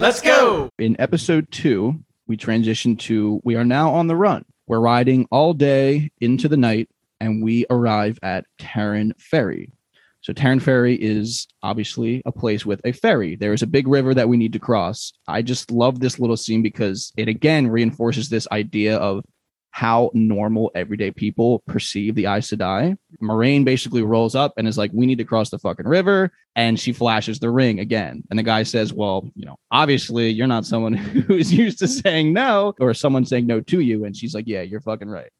[0.00, 0.70] Let's go.
[0.78, 4.44] In episode two, we transition to we are now on the run.
[4.68, 6.88] We're riding all day into the night,
[7.20, 9.72] and we arrive at Taren Ferry.
[10.20, 13.34] So Taren Ferry is obviously a place with a ferry.
[13.34, 15.12] There is a big river that we need to cross.
[15.26, 19.24] I just love this little scene because it again reinforces this idea of
[19.70, 22.96] how normal everyday people perceive the Aes Sedai.
[23.20, 26.78] Moraine basically rolls up and is like, "We need to cross the fucking river," and
[26.78, 28.24] she flashes the ring again.
[28.30, 30.94] And the guy says, "Well, you know, obviously you're not someone
[31.28, 34.62] who's used to saying no, or someone saying no to you." And she's like, "Yeah,
[34.62, 35.30] you're fucking right."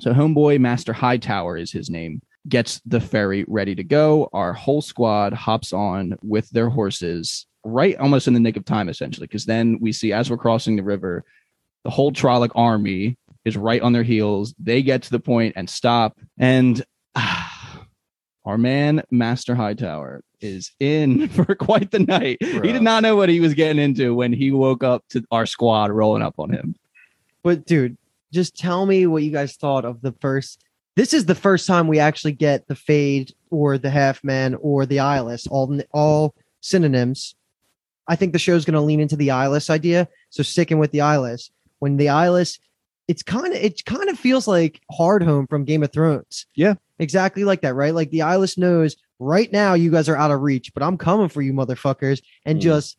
[0.00, 2.22] So homeboy Master Hightower is his name.
[2.48, 4.28] Gets the ferry ready to go.
[4.32, 8.88] Our whole squad hops on with their horses right almost in the nick of time,
[8.88, 11.24] essentially, because then we see as we're crossing the river,
[11.84, 13.16] the whole Trolloc army
[13.48, 14.54] is right on their heels.
[14.58, 16.18] They get to the point and stop.
[16.38, 16.84] And
[17.16, 17.84] ah,
[18.44, 22.38] our man, Master Hightower, is in for quite the night.
[22.40, 25.46] He did not know what he was getting into when he woke up to our
[25.46, 26.76] squad rolling up on him.
[27.42, 27.96] But dude,
[28.32, 30.64] just tell me what you guys thought of the first.
[30.96, 34.84] This is the first time we actually get the fade or the half man or
[34.84, 37.34] the eyeless, all all synonyms.
[38.08, 40.08] I think the show's going to lean into the eyeless idea.
[40.30, 42.58] So sticking with the eyeless, when the eyeless,
[43.08, 46.46] it's kind of it kind of feels like Hardhome from Game of Thrones.
[46.54, 46.74] Yeah.
[47.00, 47.94] exactly like that, right?
[47.94, 51.28] Like the eyeless knows right now you guys are out of reach, but I'm coming
[51.28, 52.62] for you, motherfuckers, and Mm.
[52.62, 52.96] just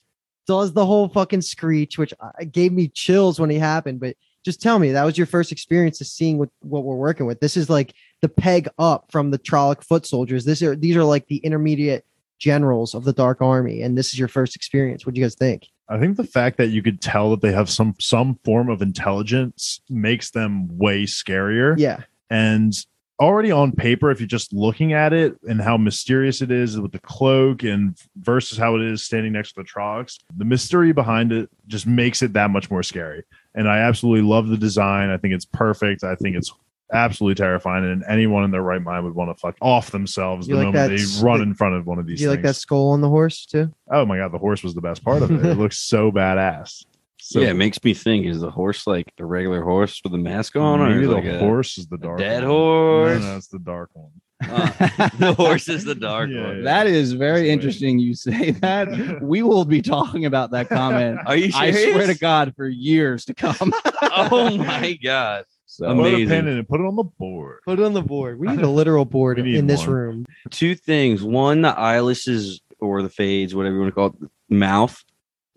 [0.48, 2.14] does the whole fucking screech, which
[2.52, 4.00] gave me chills when it happened.
[4.00, 7.26] But just tell me that was your first experience of seeing what what we're working
[7.26, 7.40] with.
[7.42, 10.46] This is like the peg up from the Trolloc foot soldiers.
[10.46, 12.06] This are these are like the intermediate
[12.40, 15.06] generals of the Dark Army, and this is your first experience.
[15.06, 15.68] What do you guys think?
[15.90, 18.82] I think the fact that you could tell that they have some some form of
[18.82, 21.76] intelligence makes them way scarier.
[21.78, 22.74] Yeah, And
[23.20, 26.92] already on paper, if you're just looking at it and how mysterious it is with
[26.92, 31.32] the cloak and versus how it is standing next to the Troggs, the mystery behind
[31.32, 33.24] it just makes it that much more scary.
[33.56, 35.10] And I absolutely love the design.
[35.10, 36.04] I think it's perfect.
[36.04, 36.54] I think it's
[36.94, 37.86] absolutely terrifying.
[37.86, 40.74] And anyone in their right mind would want to fuck off themselves You the like
[40.74, 42.92] moment they run the- in front of one of do these you like that skull
[42.92, 43.72] on the horse too?
[43.92, 45.46] Oh my god, the horse was the best part of it.
[45.46, 46.84] It looks so badass.
[47.22, 50.18] So yeah, it makes me think: is the horse like a regular horse with a
[50.18, 52.50] mask on, or maybe is the it like a horse is the dark dead one.
[52.52, 53.22] horse?
[53.22, 54.12] No, no, it's the dark one.
[54.42, 56.58] Uh, the horse is the dark Yeah, one.
[56.60, 56.64] yeah.
[56.64, 57.52] That is very the way.
[57.52, 59.22] interesting you say that.
[59.22, 61.20] we will be talking about that comment.
[61.26, 61.76] Are you Serious?
[61.76, 63.74] I swear to God for years to come.
[64.02, 65.44] oh my god!
[65.72, 66.28] So Put a Amazing.
[66.30, 66.68] pin in it.
[66.68, 67.60] Put it on the board.
[67.64, 68.40] Put it on the board.
[68.40, 69.90] We need a literal board We need in this one.
[69.90, 70.26] room.
[70.50, 75.00] Two things: one, the eyelashes or the fades, whatever you want to call it, mouth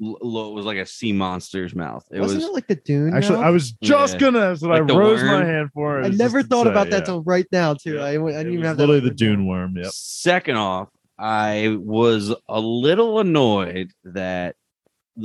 [0.02, 2.04] l- l- was like a sea monster's mouth.
[2.10, 3.14] It Wasn't was it like the Dune?
[3.14, 3.46] Actually, mouth?
[3.46, 4.20] I was just Yeah.
[4.20, 4.40] gonna.
[4.40, 6.00] That's what Like I the rose my hand for.
[6.00, 6.04] It.
[6.04, 7.04] I never just to thought say, about that yeah.
[7.04, 7.94] till right now too.
[7.94, 8.02] Yeah.
[8.04, 9.14] I, I didn't It even was have that literally the.
[9.14, 9.76] Dune worm.
[9.76, 9.92] Yep.
[9.92, 14.61] Second off, I was a little annoyed that the,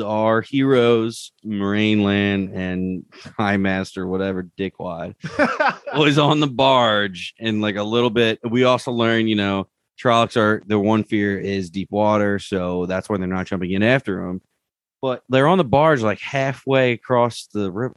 [0.04, 3.06] our heroes, Moraine Lan and
[3.38, 5.16] High Master, whatever, Dickwad,
[5.98, 8.40] was on the barge and like a little bit.
[8.50, 9.68] We also learned, you know,
[10.02, 13.82] Trollocs are their one fear is deep water, so that's why they're not jumping in
[13.84, 14.42] after them.
[15.02, 17.96] But they're on the barge like halfway across the river.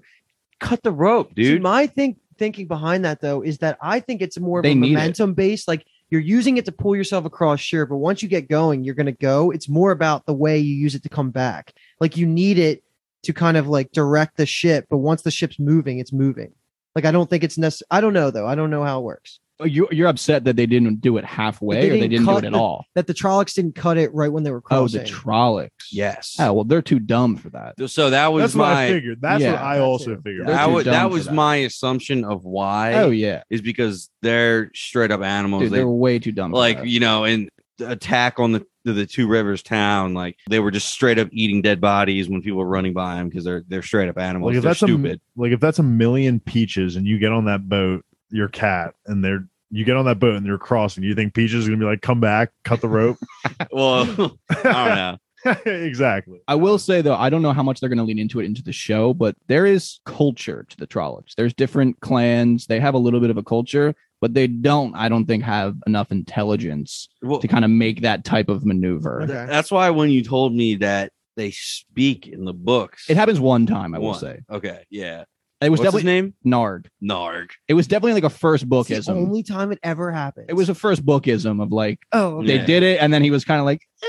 [0.61, 1.63] Cut the rope, See, dude.
[1.63, 4.73] my think thinking behind that though is that I think it's more of They a
[4.73, 4.77] it.
[4.77, 5.69] momentum based.
[5.69, 8.95] Like you're using it to pull yourself across, sure, but once you get going, you're
[8.95, 9.51] gonna go.
[9.51, 11.73] It's more about the way you use it to come back.
[12.01, 12.83] Like you need it
[13.23, 16.53] to kind of like direct the ship, but once the ship's moving, it's moving.
[16.95, 17.87] Like I don't think it's necessary.
[17.91, 18.47] I don't know though.
[18.47, 19.39] I don't know how it works.
[19.61, 22.27] Oh, you, you're upset that they didn't do it halfway They or they didn't didn't
[22.27, 22.85] do it at the- all.
[22.95, 25.01] That the Trollocs didn't cut it right when they were crossing.
[25.01, 25.25] Oh, the crossing.
[25.69, 25.69] Trollocs.
[25.93, 26.37] yes.
[26.39, 27.75] Oh, well, they're too dumb for that.
[27.91, 29.21] So that was That's what my I figured.
[29.21, 29.53] That's Yeah.
[29.53, 30.23] what I also it.
[30.23, 30.49] figured.
[30.49, 31.35] That was that was that.
[31.35, 32.95] my assumption of why.
[32.95, 33.43] Oh, yeah.
[33.51, 35.63] is because they're straight up animals.
[35.65, 36.53] Dude, they they're way too dumb.
[36.53, 40.59] like you know, and the attack on the the, the two rivers town, like they
[40.59, 43.63] were just straight up eating dead bodies when people were running by them because they're
[43.69, 44.51] they're straight up animals.
[44.51, 45.21] Like if they're that's stupid.
[45.37, 48.95] a like if that's a million peaches and you get on that boat, your cat,
[49.05, 51.05] and they're you get on that boat and you're crossing.
[51.05, 53.19] You think Peaches is gonna be like, come back, cut the rope?
[53.73, 54.03] well,
[54.51, 55.17] I don't know.
[55.65, 56.41] exactly.
[56.47, 58.45] I will say though, I don't know how much they're going to lean into it
[58.45, 61.35] into the show, but there is culture to the Trollocs.
[61.35, 62.67] There's different clans.
[62.67, 64.95] They have a little bit of a culture, but they don't.
[64.95, 69.23] I don't think have enough intelligence Well, to kind of make that type of maneuver.
[69.23, 69.47] Okay.
[69.49, 73.65] that's why when you told me that they speak in the books, It happens one
[73.65, 74.19] time, I will One.
[74.19, 74.41] say.
[74.51, 75.25] Okay, yeah.
[75.63, 76.35] It was What's his definitely name?
[76.47, 76.87] Narg.
[77.03, 77.49] Narg.
[77.69, 79.17] It was definitely like a first It's the bookism.
[79.17, 80.47] only time it ever happened.
[80.49, 82.47] It was a first bookism of like oh, okay.
[82.47, 82.65] they Yeah.
[82.67, 84.07] did it, and then he was kind of like, eh.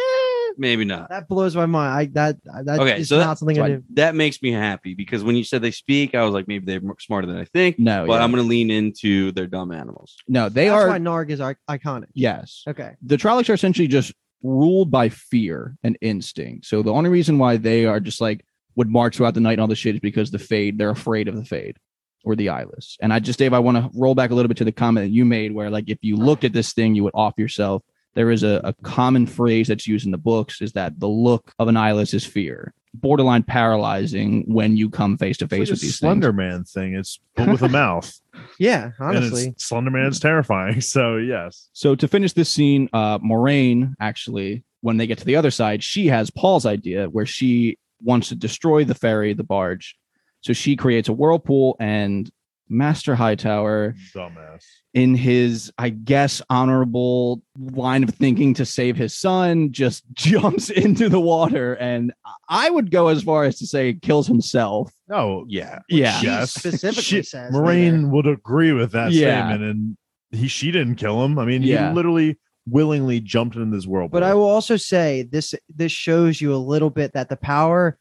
[0.58, 1.10] Maybe not.
[1.10, 1.94] that blows my mind.
[1.94, 3.94] I that that Okay, is so that- not something I that's do.
[3.96, 6.82] That makes me happy because when you said they speak, I was like, maybe they're
[7.00, 7.80] smarter than I think.
[7.80, 8.24] no, but yeah.
[8.24, 10.16] I'm gonna lean into their dumb animals.
[10.28, 12.08] no, they That's are why Narg is i- iconic.
[12.14, 12.64] yes.
[12.68, 12.92] Okay.
[13.02, 14.14] The Trollocs are essentially just
[14.44, 16.66] ruled by fear and instinct.
[16.66, 18.44] So the only reason why they are just like
[18.76, 21.28] would march throughout the night and all this shit is because the fade, they're afraid
[21.28, 21.78] of the fade
[22.24, 22.98] or the eyeless.
[23.02, 25.06] And I just, Dave, I want to roll back a little bit to the comment
[25.06, 27.84] that you made where like if you looked at this thing, you would off yourself.
[28.14, 31.54] There is a, a common phrase that's used in the books is that the look
[31.60, 32.74] of an eyeless is fear.
[32.94, 36.38] Borderline paralyzing when you come face to face with these Slender things.
[36.38, 36.96] Man thing.
[36.96, 38.14] It's but with a mouth.
[38.60, 39.48] Yeah, honestly.
[39.48, 40.82] it's, Slender Man's terrifying.
[40.82, 41.70] So yes.
[41.72, 45.82] So to finish this scene, uh, Moraine actually, when they get to the other side,
[45.82, 49.96] she has Paul's idea where she wants to destroy the ferry, the barge.
[50.42, 52.30] So she creates a whirlpool, and
[52.68, 54.64] Master Hightower, Dumbass.
[54.94, 61.10] in his, I guess, honorable line of thinking to save his son, just jumps into
[61.10, 62.14] the water, and
[62.50, 64.92] I would go as far as to say kills himself.
[65.10, 65.80] No, Yeah.
[65.90, 66.14] Yeah.
[66.20, 66.54] She yes.
[66.54, 69.48] specifically She- says Moraine would agree with that Yeah.
[69.50, 69.98] statement, and
[70.32, 71.38] he she didn't kill him.
[71.38, 71.90] I mean, Yeah.
[71.90, 74.12] he literally willingly jumped in this world.
[74.12, 77.98] But I will also say this this shows you a little bit that the power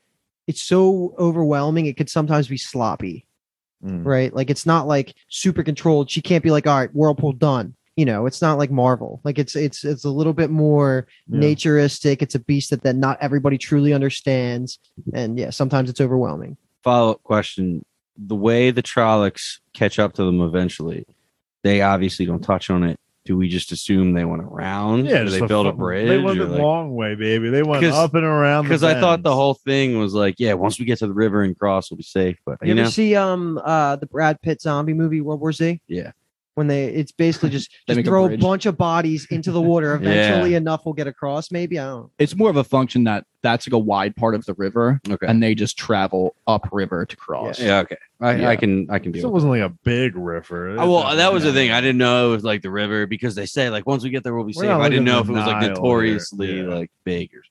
[0.46, 3.24] it's so overwhelming it could sometimes be sloppy,
[3.84, 4.04] Mm.
[4.04, 4.34] right?
[4.34, 6.10] Like it's not like super controlled.
[6.10, 9.20] She can't be like, "All right, whirlpool done." You know, it's not like Marvel.
[9.24, 11.40] Like it's it's it's a little bit more Yeah.
[11.40, 12.20] naturistic.
[12.22, 14.78] It's a beast that, that not everybody truly understands.
[15.14, 16.56] And yeah, sometimes it's overwhelming.
[16.82, 17.84] Follow up question:
[18.18, 21.06] The way the Trollocs catch up to them eventually,
[21.62, 22.98] they obviously don't touch on it.
[23.30, 25.06] Do we just assume they went around?
[25.06, 26.08] Yeah, Do they built a bridge?
[26.08, 27.48] They went the like- long way, baby.
[27.48, 28.64] They went up and around.
[28.64, 31.44] because I thought the whole thing was like, yeah, once we get to the river
[31.44, 32.38] and cross, we'll be safe.
[32.44, 35.52] But You, you, ever know, see um uh the Brad Pitt zombie movie World War
[35.52, 35.80] Z?
[35.86, 36.10] Yeah.
[36.56, 39.60] When they it's basically just, just make a throw a, bunch of bodies into the
[39.62, 39.98] water.
[40.02, 40.10] Yeah.
[40.10, 41.50] Eventually enough will get across.
[41.50, 42.00] Maybe I don't.
[42.02, 42.10] know.
[42.18, 45.26] It's more of a function that that's like a wide part of the river, okay,
[45.26, 47.58] and they just travel upriver to cross.
[47.60, 48.48] yeah, okay, I, Yeah.
[48.50, 49.20] I can, I can It deal.
[49.20, 50.76] still with wasn't like a big river.
[50.78, 51.70] Oh, well, that was the thing.
[51.70, 54.24] I didn't know it was like the river because they say like once we get
[54.24, 54.68] there, we'll be We're safe.
[54.70, 56.74] not I didn't know if it was like notoriously Yeah.
[56.74, 57.42] like big or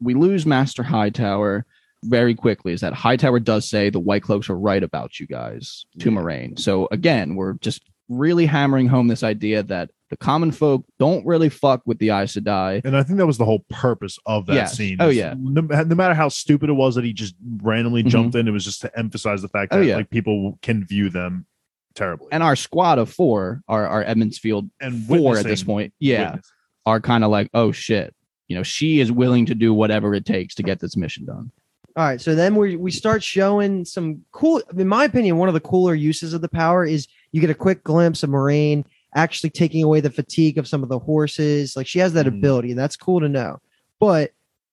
[0.00, 1.66] we lose Master Hightower
[2.04, 2.72] very quickly.
[2.72, 6.14] Is that Hightower does say the White Cloaks are right about you guys to Yeah.
[6.14, 6.56] Moraine.
[6.56, 11.48] So again, we're just really hammering home this idea that the common folk don't really
[11.48, 12.84] fuck with the Aes Sedai.
[12.84, 14.76] And I think that was the whole purpose of that Yes.
[14.76, 14.98] scene.
[15.00, 15.34] Oh, yeah.
[15.38, 18.08] No, no matter how stupid it was that he just randomly Mhm.
[18.08, 19.96] jumped in, it was just to emphasize the fact Oh, that yeah.
[19.96, 21.46] like people can view them
[21.94, 22.28] terribly.
[22.30, 26.26] And our squad of four, our, our Emond's Field and four at this point, yeah,
[26.32, 26.52] witness.
[26.86, 28.14] are kind of like, oh shit.
[28.46, 31.50] You know, she is willing to do whatever it takes to get this mission done.
[31.96, 34.60] All right, so then we we start showing some cool.
[34.76, 37.54] In my opinion, one of the cooler uses of the power is you get a
[37.54, 38.84] quick glimpse of Moraine
[39.16, 41.74] actually taking away the fatigue of some of the horses.
[41.76, 42.38] Like she has that Mm.
[42.38, 43.58] ability, and that's cool to know.
[43.98, 44.30] But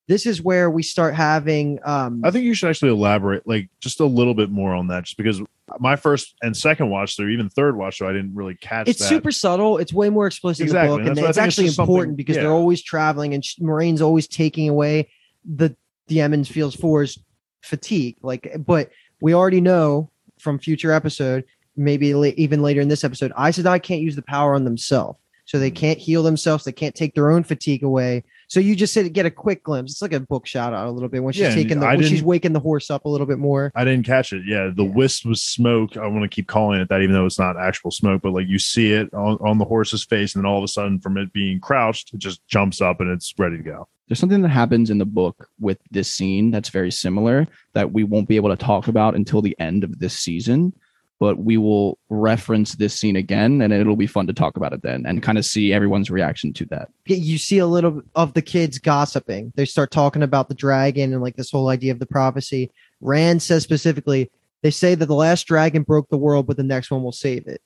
[0.07, 1.79] this is where we start having.
[1.83, 5.05] um I think you should actually elaborate like just a little bit more on that,
[5.05, 5.41] just because
[5.79, 8.99] my first and second watch through, even third watch through, I didn't really catch It's
[8.99, 9.05] that.
[9.09, 9.79] super subtle.
[9.79, 11.67] It's way more explicit Exactly, in the book, and and that's why I it's think
[11.67, 15.09] it's actually important because they're always traveling, and Moraine's always taking away
[15.45, 15.75] the
[16.07, 17.17] the Emond's Fields Four's
[17.63, 18.17] fatigue.
[18.21, 18.91] Like, but
[19.21, 20.09] we already know
[20.39, 21.45] from future episode,
[21.75, 25.19] maybe la- even later in this episode, Aes Sedai can't use the power on themselves,
[25.45, 25.61] so Hmm.
[25.61, 26.63] they can't heal themselves.
[26.63, 28.23] They can't take their own fatigue away.
[28.47, 29.93] So you just said get a quick glimpse.
[29.93, 32.03] It's like a book shout out a little bit when she's Yeah, taking the when
[32.03, 33.71] she's waking the horse up a little bit more.
[33.75, 34.43] I didn't catch it.
[34.45, 34.89] Yeah, the Yeah.
[34.91, 35.95] wisp was smoke.
[35.95, 38.21] I want to keep calling it that, even though it's not actual smoke.
[38.23, 40.67] But like you see it on, on the horse's face, and then all of a
[40.67, 43.87] sudden, from it being crouched, it just jumps up and it's ready to go.
[44.09, 48.03] There's something that happens in the book with this scene that's very similar that we
[48.03, 50.73] won't be able to talk about until the end of this season,
[51.21, 54.81] but we will reference this scene again and it'll be fun to talk about it
[54.81, 56.89] then and kind of see everyone's reaction to that.
[57.05, 59.53] you see a little of the kids gossiping.
[59.55, 62.71] They start talking about the dragon and like this whole idea of the prophecy.
[63.01, 64.31] Rand says specifically,
[64.63, 67.45] they say that the last dragon broke the world, but the next one will save
[67.45, 67.61] it.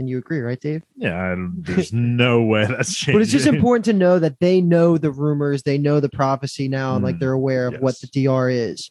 [0.00, 0.82] And you agree, right, Dave?
[0.96, 3.14] Yeah, I there's no way that's changing.
[3.14, 6.66] But it's just important to know that they know the rumors, they know the prophecy
[6.66, 8.90] now, and like Mm, they're aware of what the DR is.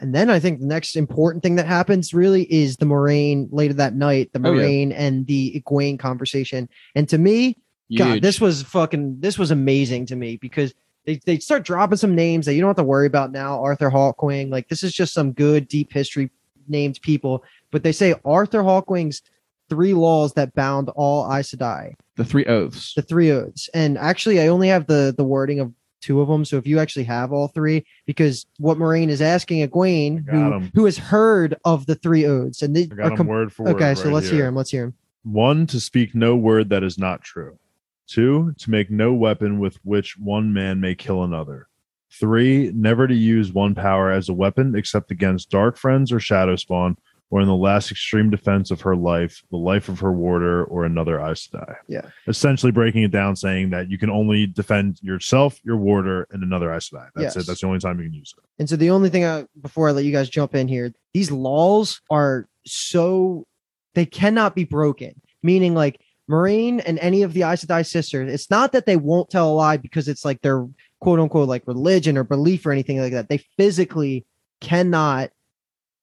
[0.00, 3.74] And then I think the next important thing that happens really is the Moraine later
[3.74, 4.56] that night, the Oh, yeah.
[4.56, 6.68] Moraine and the Egwene conversation.
[6.94, 7.58] And to me,
[7.96, 10.74] God, this was fucking this was amazing to me because
[11.06, 13.60] they, they start dropping some names that you don't have to worry about now.
[13.62, 16.30] Arthur Hawkwing, like this is just some good deep history
[16.66, 17.44] named people.
[17.70, 19.22] But they say Arthur Hawkwing's
[19.68, 22.94] three laws that bound all Aes Sedai, the three oaths.
[22.94, 23.68] the three oaths.
[23.74, 25.72] And actually, I only have the the wording of
[26.04, 26.44] two of them.
[26.44, 30.84] So if you actually have all three, because what Moraine is asking Egwene, who who
[30.84, 33.76] has heard of the three oaths, and they got com- word for word.
[33.76, 33.94] okay.
[33.94, 34.36] So right let's here.
[34.36, 34.56] hear him.
[34.56, 34.94] Let's hear him.
[35.22, 37.58] One, to speak no word that is not true.
[38.06, 41.68] Two, to make no weapon with which one man may kill another.
[42.10, 46.54] Three, never to use one power as a weapon except against dark friends or shadow
[46.56, 46.96] spawn,
[47.30, 50.84] or in the last extreme defense of her life, the life of her warder, or
[50.84, 51.74] another Aes Sedai.
[51.88, 52.08] Yeah.
[52.28, 56.72] Essentially breaking it down, saying that you can only defend yourself, your warder, and another
[56.72, 57.08] Aes Sedai.
[57.14, 57.42] That's Yes.
[57.42, 57.46] it.
[57.46, 58.44] That's the only time you can use it.
[58.58, 61.30] And so the only thing I, before I let you guys jump in here, these
[61.30, 63.46] laws are so
[63.94, 65.20] they cannot be broken.
[65.42, 69.28] Meaning, like Moraine and any of the Aes Sedai sisters, it's not that they won't
[69.28, 70.66] tell a lie because it's like their
[71.00, 73.28] quote unquote like religion or belief or anything like that.
[73.28, 74.24] They physically
[74.60, 75.30] cannot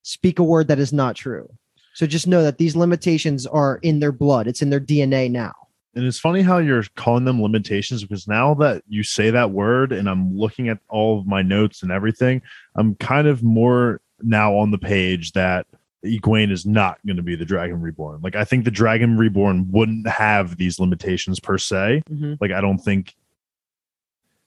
[0.03, 1.50] speak a word that is not true.
[1.93, 4.48] So just know that these limitations are in their blood.
[4.48, 5.53] It's in their DNA now.
[5.93, 9.91] And it's funny how you're calling them limitations because now that you say that word
[9.91, 12.41] and I'm looking at all of my notes and everything,
[12.75, 15.67] I'm kind of more now on the page that
[16.05, 18.22] Egwene is not going to be the Dragon Reborn.
[18.22, 22.03] Like I think the Dragon Reborn wouldn't have these limitations per se.
[22.10, 22.36] Mm-hmm.
[22.39, 23.13] Like I don't think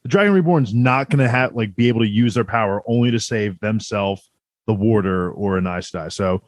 [0.03, 3.11] the Dragon Reborn's not going to have like be able to use their power only
[3.11, 4.31] to save themselves,
[4.67, 6.13] the Warder, or an Aes Sedai.
[6.13, 6.43] So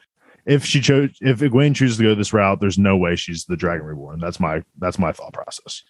[0.46, 3.56] if she chose, if Egwene chooses to go this route, there's no way she's the
[3.56, 4.20] Dragon Reborn.
[4.20, 5.82] That's my that's my thought process.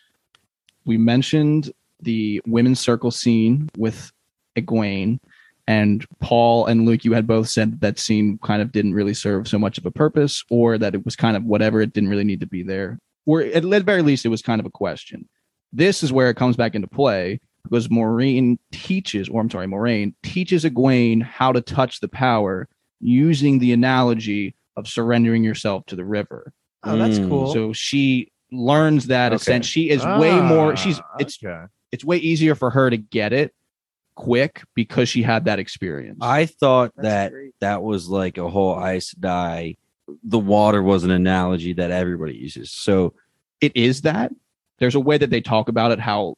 [0.87, 4.11] we mentioned the women's circle scene with
[4.56, 5.18] Egwene
[5.66, 7.04] and Paul and Luke.
[7.04, 9.90] You had both said that, scene kind of didn't really serve so much of a
[9.90, 11.80] purpose, or that it was kind of whatever.
[11.80, 14.61] It didn't really need to be there, or at the very least, it was kind
[14.61, 15.28] of a question.
[15.73, 20.14] This is where it comes back into play because Maureen teaches, or I'm sorry, Moraine
[20.23, 22.68] teaches Egwene how to touch the power
[23.00, 26.52] using the analogy of surrendering yourself to the river.
[26.85, 27.28] Oh, that's Mm.
[27.28, 27.52] cool.
[27.52, 29.37] So she learns that Okay.
[29.37, 31.64] essentially she is way more she's Ah, it's okay.
[31.92, 33.52] it's way easier for her to get it
[34.14, 36.18] quick because she had that experience.
[36.20, 37.54] I thought That's that great.
[37.61, 39.76] that was like a whole ice die.
[40.23, 42.70] The water was an analogy that everybody uses.
[42.70, 43.14] So
[43.61, 44.32] it is that.
[44.78, 46.37] There's a way that they talk about it how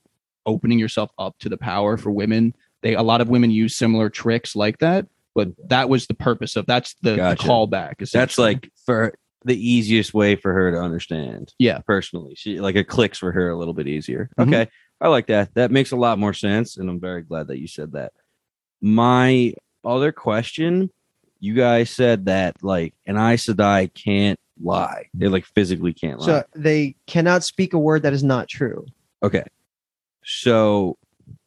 [0.49, 2.55] opening yourself up to the power for women.
[2.83, 6.57] They a lot of women use similar tricks like that, but that was the purpose
[6.57, 7.43] of that's the, Gotcha.
[7.43, 8.11] the callback.
[8.11, 9.14] that's like for
[9.45, 11.52] the easiest way for her to understand.
[11.59, 11.78] Yeah.
[11.87, 14.31] Personally, she like it clicks for her a little bit easier.
[14.38, 14.49] Mhm.
[14.49, 14.71] Okay.
[15.00, 15.55] I like that.
[15.55, 16.76] That makes a lot more sense.
[16.76, 18.12] And I'm very glad that you said that.
[18.81, 20.90] My other question
[21.40, 25.07] you guys said that like an Aes Sedai can't lie.
[25.14, 26.26] They like physically can't lie.
[26.26, 28.87] So they cannot speak a word that is not true.
[29.23, 29.45] Okay.
[30.30, 30.99] So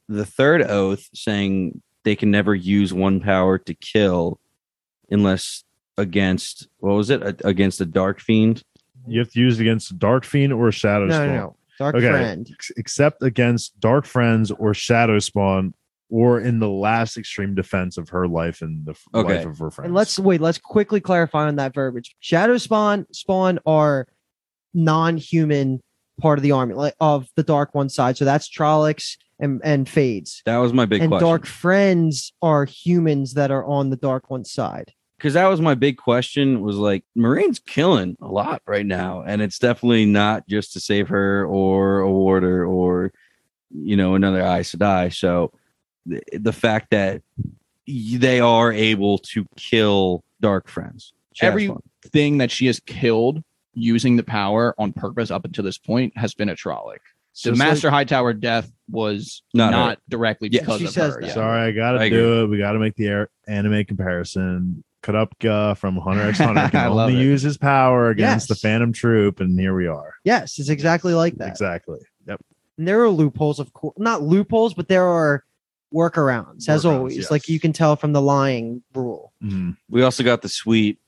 [0.10, 4.40] the third oath saying they can never use one power to kill
[5.12, 5.64] unless
[5.98, 7.22] against what was it?
[7.22, 8.64] A- Against a dark fiend?
[9.08, 11.28] You have to use it against Dark Fiend or Shadow No, Spawn.
[11.28, 11.56] no, no.
[11.80, 12.08] Dark Okay.
[12.10, 12.48] friend.
[12.52, 15.74] Ex- Except against Dark Friends or Shadow Spawn,
[16.10, 19.38] or in the last extreme defense of her life and the Okay.
[19.38, 19.86] life of her friends.
[19.88, 20.40] And let's wait.
[20.42, 22.16] Let's quickly clarify on that verbiage.
[22.20, 24.08] Shadow spawn spawn are
[24.76, 25.82] non-human
[26.20, 28.18] part of the army, like of the Dark One side.
[28.18, 30.42] So that's Trollocs and and Fades.
[30.46, 31.28] That was my big and question.
[31.28, 34.94] Dark Friends are humans that are on the Dark One side.
[35.18, 39.24] Because that was my big question was like Moraine's killing a lot right now.
[39.26, 43.14] And it's definitely not just to save her or a warder or
[43.70, 45.14] you know another Aes Sedai.
[45.14, 45.52] So
[46.06, 47.22] the, the fact that
[47.88, 51.14] they are able to kill dark friends.
[51.42, 52.12] Every- Shadow Spawn.
[52.12, 56.34] thing that she has killed using the power on purpose up until this point has
[56.34, 56.98] been a Trolloc.
[57.44, 61.22] The Just Master Hightower death was Not not, directly Yeah, because she of says her.
[61.22, 61.28] that.
[61.28, 61.34] yeah.
[61.34, 62.48] Sorry, I gotta I do it.
[62.48, 64.84] We gotta make the air- anime comparison.
[65.02, 67.22] Kurapika from Hunter x Hunter I can only it.
[67.24, 70.14] use his power against the Phantom Troupe, and here we are.
[70.26, 71.48] Yes, it's exactly like that.
[71.48, 72.00] Exactly.
[72.28, 72.40] Yep.
[72.78, 75.44] And there are loopholes, of course, not loopholes, but there are
[75.94, 77.18] workarounds, as always.
[77.18, 77.32] yes.
[77.32, 79.34] Like you can tell from the lying rule.
[79.44, 79.76] Mhm.
[79.90, 81.00] We also got the sweet,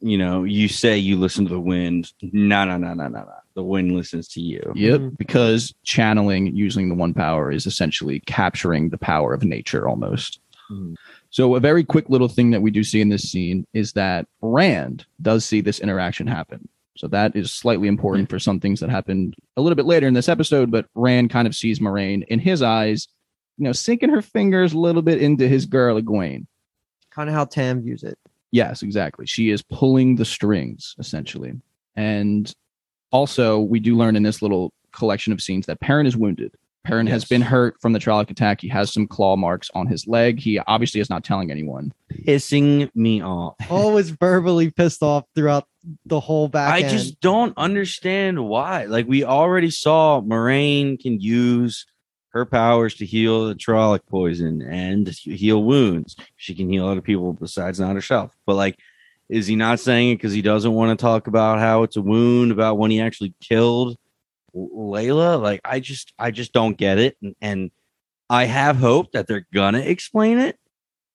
[0.00, 2.12] you know, you say you listen to the wind.
[2.22, 3.32] No, no, no, no, no, no.
[3.54, 4.72] The wind listens to you.
[4.74, 5.18] Yep, Mhm.
[5.18, 10.40] because channeling using the one power is essentially capturing the power of nature almost.
[10.70, 10.94] Mhm.
[11.30, 14.26] So a very quick little thing that we do see in this scene is that
[14.40, 16.68] Rand does see this interaction happen.
[16.96, 20.14] So that is slightly important for some things that happened a little bit later in
[20.14, 23.08] this episode, but Rand kind of sees Moraine in his eyes,
[23.58, 26.46] you know, sinking her fingers a little bit into his girl Egwene.
[27.10, 28.18] Kind of how Tam views it.
[28.52, 29.26] Yes, exactly.
[29.26, 31.52] She is pulling the strings essentially.
[31.96, 32.52] And
[33.12, 36.54] also, we do learn in this little collection of scenes that Perrin is wounded.
[36.84, 38.60] Perrin has been hurt from the Trolloc attack.
[38.62, 40.40] He has some claw marks on his leg.
[40.40, 41.92] He obviously is not telling anyone.
[42.26, 43.56] Pissing me off.
[43.70, 45.66] Always verbally pissed off throughout
[46.06, 46.90] the whole back I end.
[46.90, 48.86] just don't understand why.
[48.86, 51.84] Like we already saw Moraine can use
[52.30, 56.16] her powers to heal the Trolloc poison and heal wounds.
[56.36, 58.36] She can heal other people besides not herself.
[58.46, 58.78] But like,
[59.28, 62.02] is he not saying it because he doesn't want to talk about how it's a
[62.02, 63.96] wound, about when he actually killed
[64.52, 65.36] Laila?
[65.36, 67.16] Like, I just, I just don't get it.
[67.22, 67.70] And, and
[68.28, 70.56] I have hope that they're gonna explain it.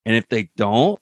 [0.05, 0.99] And if they don't,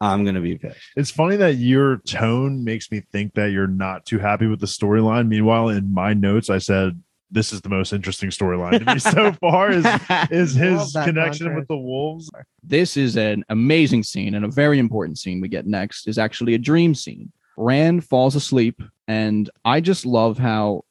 [0.00, 0.80] I'm gonna be pissed.
[0.96, 4.66] It's funny that your tone makes me think that you're not too happy with the
[4.66, 5.28] storyline.
[5.28, 9.32] Meanwhile, in my notes, I said this is the most interesting storyline to me so
[9.40, 9.70] far.
[9.70, 9.84] Is
[10.30, 11.56] is his connection contrast.
[11.56, 12.30] with the wolves?
[12.62, 16.54] this is an amazing scene and a very important scene we get next is actually
[16.54, 17.32] a dream scene.
[17.56, 20.84] Rand falls asleep, and I just love how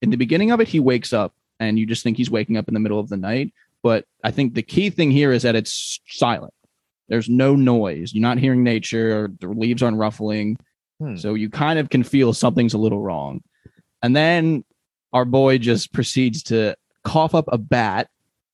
[0.00, 2.68] in the beginning of it he wakes up and you just think he's waking up
[2.68, 3.52] in the middle of the night.
[3.82, 6.54] But I think the key thing here is that it's silent.
[7.08, 8.12] There's no noise.
[8.12, 9.30] You're not hearing nature.
[9.40, 10.56] The leaves aren't ruffling.
[11.00, 11.16] Hmm.
[11.16, 13.42] So you kind of can feel something's a little wrong.
[14.02, 14.64] And then
[15.12, 18.08] our boy just proceeds to cough up a bat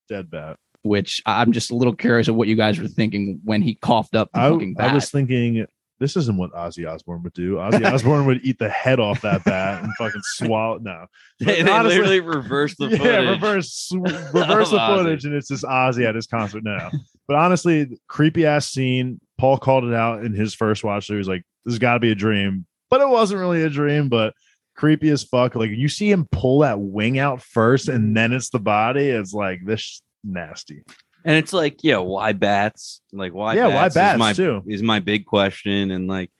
[0.08, 0.56] Dead bat.
[0.82, 4.14] which I'm just a little curious of what you guys were thinking when he coughed
[4.14, 4.90] up the I, fucking bat.
[4.90, 5.66] I was thinking
[6.00, 7.56] this isn't what Ozzy Osbourne would do.
[7.56, 10.78] Ozzy Osbourne would eat the head off that bat and fucking swallow.
[10.78, 11.06] No,
[11.40, 14.96] They, they honestly- literally reverse the yeah, reverse reverse the Of Ozzy.
[14.96, 16.90] footage, and it's just Ozzy at his concert now.
[17.26, 19.20] But honestly, creepy ass scene.
[19.38, 21.06] Paul called it out in his first watch.
[21.08, 23.62] So he was like, "This has got to be a dream," but it wasn't really
[23.64, 24.08] a dream.
[24.08, 24.34] But
[24.78, 25.56] creepy as fuck.
[25.56, 29.08] Like you see him pull that wing out first, and then it's the body.
[29.08, 30.84] It's like this nasty.
[31.24, 33.02] And it's like, yeah, why bats?
[33.12, 33.54] Like, why?
[33.54, 34.62] Yeah, why bats bats, is my, too?
[34.66, 35.90] Is my big question.
[35.90, 36.30] And like,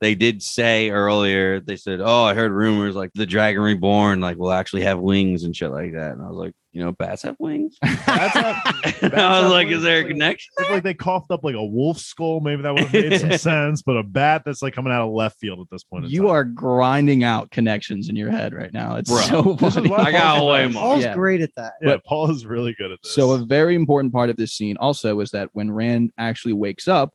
[0.00, 4.36] they did say earlier, they said, "Oh, I heard rumors like the Dragon Reborn like
[4.36, 7.22] will actually have wings and shit like that." And I was like, you know, bats
[7.22, 7.76] have wings.
[7.82, 10.52] Bats have- And I was like, wings, is there a connection?
[10.58, 13.38] If like they coughed up like a wolf skull, maybe that would have made some
[13.38, 13.80] sense.
[13.80, 16.10] But a bat that's like coming out of left field at this point.
[16.10, 16.30] you time.
[16.30, 18.96] are grinding out connections in your head right now.
[18.96, 19.90] It's Bro, so funny.
[19.94, 20.82] I got Paul's way more.
[20.82, 21.14] Paul's Yeah.
[21.14, 21.72] great at that.
[21.80, 23.14] Yeah, but- Paul is really good at this.
[23.14, 26.86] So a very important part of this scene also is that when Rand actually wakes
[26.88, 27.14] up,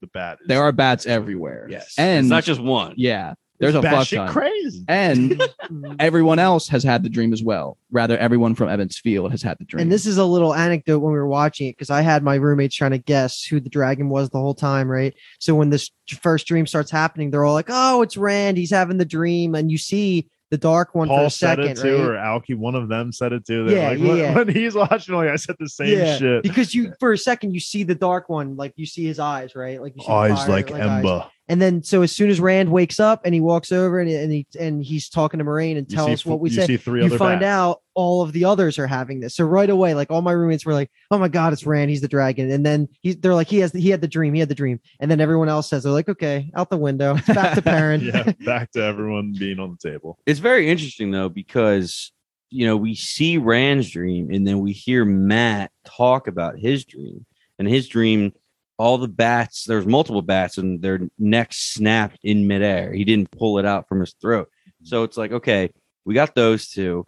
[0.00, 0.38] the bat.
[0.40, 1.66] Is, there are bats everywhere.
[1.70, 2.94] Yes, and it's not just one.
[2.96, 4.32] yeah, there's a bat fuck shit ton.
[4.32, 4.84] crazy.
[4.86, 5.42] And
[5.98, 7.76] everyone else has had the dream as well.
[7.90, 9.82] Rather, everyone from Emond's Field has had the dream.
[9.82, 12.36] And this is a little anecdote when we were watching it because I had my
[12.36, 15.14] roommates trying to guess who the dragon was the whole time, right?
[15.40, 15.90] So when this
[16.20, 18.58] first dream starts happening, they're all like, "Oh, it's Rand.
[18.58, 21.82] He's having the dream," and you see the dark one for a said second, it
[21.82, 22.08] too, right?
[22.08, 23.66] or Alki, one of them said it too.
[23.68, 24.34] Yeah, like, yeah, when, yeah.
[24.34, 26.42] when he's watching, like I said the same Yeah, shit.
[26.42, 29.54] because you for a second you see the dark one, like you see his eyes,
[29.54, 29.80] right?
[29.80, 30.80] Like you see Eyes fire, like eyes.
[30.80, 31.26] ember.
[31.48, 34.30] And then so as soon as Rand wakes up and he walks over and, and
[34.30, 36.66] he and he's talking to Moraine and You tells see, us what we you say,
[36.66, 37.48] see three you other find bats.
[37.48, 39.34] out all of the others are having this.
[39.34, 41.88] So right away, like all my roommates were like, "Oh my god, it's Rand.
[41.90, 44.34] He's the dragon." And then he's they're like, "He has the, he had the dream.
[44.34, 47.16] He had the dream." And then everyone else says they're like, "Okay, out the window.
[47.16, 50.18] It's back to Perrin." yeah, back to everyone being on the table.
[50.26, 52.12] It's very interesting though because
[52.50, 57.24] you know we see Rand's dream and then we hear Mat talk about his dream
[57.58, 58.32] and his dream.
[58.78, 62.92] All the bats, there's multiple bats, and their necks snapped in midair.
[62.92, 64.48] He didn't pull it out from his throat.
[64.84, 65.72] So it's like, okay,
[66.04, 67.06] we got those two.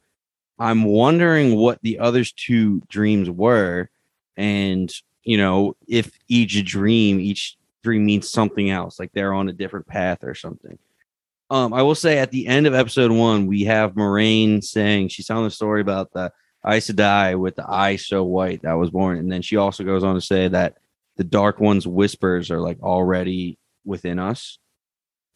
[0.58, 3.88] I'm wondering what the other two dreams were,
[4.36, 9.54] and you know, if each dream, each dream means something else, like they're on a
[9.54, 10.78] different path or something.
[11.50, 15.26] Um, I will say at the end of episode one, we have Moraine saying she's
[15.26, 16.32] telling the story about the
[16.66, 20.04] Aes Sedai with the eye so white that was born, and then she also goes
[20.04, 20.76] on to say that
[21.20, 24.58] the Dark One's whispers are like already within us.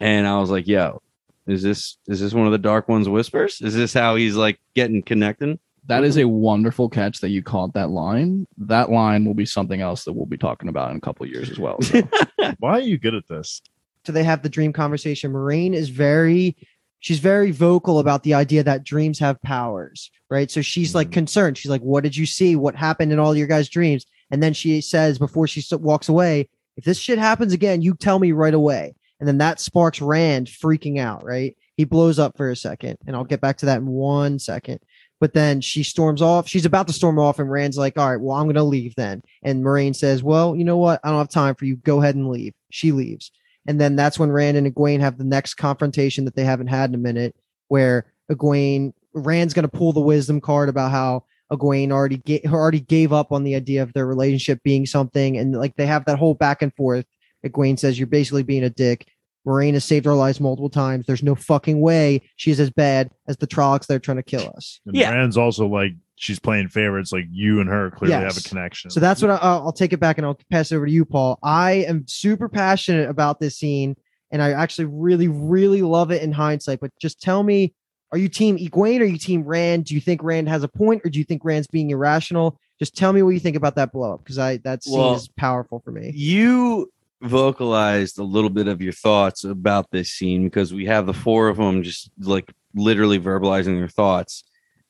[0.01, 1.03] And I was like, "Yo,
[1.47, 3.61] is this is this one of the Dark One's whispers?
[3.61, 7.75] Is this how he's like getting connecting?" that is a wonderful catch that you caught
[7.75, 8.47] that line.
[8.57, 11.31] That line will be something else that we'll be talking about in a couple of
[11.31, 11.83] years as well.
[11.83, 12.01] So.
[12.59, 13.61] Why are you good at this?
[14.07, 15.33] so they have the dream conversation.
[15.33, 16.57] Moraine is very
[17.01, 20.51] she's very vocal about the idea that dreams have powers, right?
[20.51, 21.13] So she's like Mhm.
[21.21, 21.59] concerned.
[21.59, 22.57] She's like, "What did you see?
[22.57, 26.49] What happened in all your guys' dreams?" And then she says before she walks away,
[26.77, 30.49] "If this shit happens again, you tell me right away." And then that sparks Rand
[30.49, 31.57] freaking out, right?
[31.77, 34.81] He blows up for a second, and I'll get back to that in one second.
[35.21, 36.49] But then she storms off.
[36.49, 38.97] She's about to storm off, and Rand's like, "All right, well, I'm going to leave
[38.97, 40.99] then." And Moraine says, "Well, you know what?
[41.05, 41.77] I don't have time for you.
[41.77, 43.31] Go ahead and leave." She leaves.
[43.69, 46.91] And then that's when Rand and Egwene have the next confrontation that they haven't had
[46.91, 47.37] in a minute,
[47.69, 51.23] where Egwene Rand's going to pull the wisdom card about how
[51.57, 55.55] Egwene already ga- already gave up on the idea of their relationship being something, and
[55.57, 57.07] like they have that whole back and forth.
[57.47, 59.07] Egwene says, "You're basically being a dick."
[59.47, 61.05] Moraine has saved our lives multiple times.
[61.07, 64.51] There's no fucking way she's as bad as the Trollocs that are trying to kill
[64.57, 64.81] us.
[64.87, 65.13] And Yeah.
[65.13, 67.13] Rand's also like she's playing favorites.
[67.13, 68.91] Like you and her clearly have a connection.
[68.91, 70.93] So that's what I, I'll I'll take it back and I'll pass it over to
[70.93, 71.39] you, Paul.
[71.43, 73.97] I am super passionate about this scene,
[74.31, 76.81] and I actually really, really love it in hindsight.
[76.81, 77.75] But just tell me,
[78.13, 79.87] are you team Egwene or are you team Rand?
[79.87, 82.59] Do you think Rand has a point, or do you think Rand's being irrational?
[82.79, 85.15] Just tell me what you think about that blow up because I that scene Well,
[85.15, 86.13] is powerful for me.
[86.15, 86.91] You
[87.23, 91.49] vocalized a little bit of your thoughts about this scene because we have the four
[91.49, 94.45] of them just like literally verbalizing their thoughts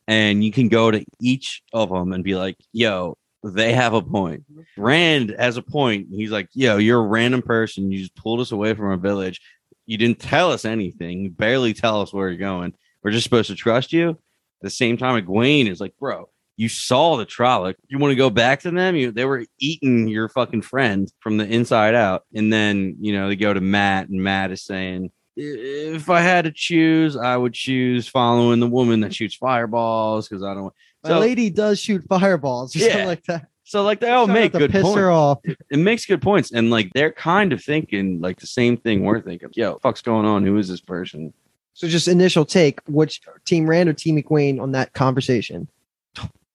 [0.09, 4.03] and you can go to each of them and be like yo they have a
[4.03, 4.45] point.
[4.77, 6.09] Rand has a point.
[6.11, 7.93] He's like, yo, you're a random person.
[7.93, 9.41] You just pulled us away from our village.
[9.87, 11.21] You didn't tell us anything.
[11.21, 12.75] You barely tell us where you're going.
[13.05, 14.11] We're just supposed to trust you.
[14.11, 14.17] At
[14.63, 17.75] the same time, Egwene is like, bro, you saw the Trolloc.
[17.89, 18.97] You want to go back to them?
[18.97, 22.25] You, they were eating your fucking friend from the inside out.
[22.35, 26.45] And then, you know, they go to Mat, and Mat is saying, if I had
[26.45, 30.73] to choose, I would choose following the woman that shoots fireballs because I don't.
[31.03, 32.87] My So, lady does shoot fireballs or Yeah.
[32.87, 33.49] something like that.
[33.65, 34.97] so like they all Trying make good piss points.
[34.99, 35.41] her off.
[35.45, 39.21] It makes good points, and like they're kind of thinking like the same thing we're
[39.21, 39.49] thinking.
[39.55, 40.47] Yo, fuck's going on?
[40.47, 41.35] Who is this person?
[41.75, 45.69] So just initial take, which Team Rand or Team Egwene on that conversation?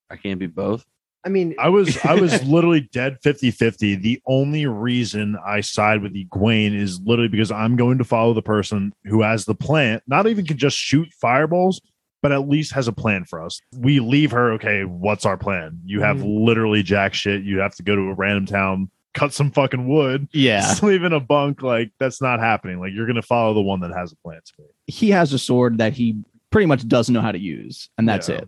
[0.09, 0.85] I can't be both.
[1.25, 4.01] I mean, I was I was literally dead 50-50.
[4.01, 8.41] The only reason I side with Egwene is literally because I'm going to follow the
[8.41, 11.81] person who has the plan, not even can just shoot fireballs,
[12.21, 13.59] but at least has a plan for us.
[13.77, 15.81] We leave her, okay, what's our plan?
[15.85, 16.45] You have hmm.
[16.45, 17.43] literally jack shit.
[17.43, 20.61] You have to go to a random town, cut some fucking wood, Yeah.
[20.73, 21.61] sleep in a bunk.
[21.61, 22.79] Like that's not happening.
[22.79, 24.65] Like you're gonna follow the one that has a plan to me.
[24.87, 28.29] He has a sword that he pretty much doesn't know how to use, and that's
[28.29, 28.35] Yeah.
[28.37, 28.47] it.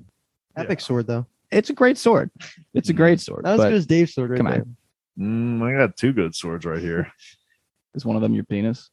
[0.56, 1.26] epic sword though.
[1.52, 2.30] It's a great sword.
[2.74, 3.44] It's a great sword.
[3.44, 4.78] Not as but good as Dave's sword right come on.
[5.20, 7.12] Mm, I got two good swords right here.
[7.94, 8.90] is one of them your penis?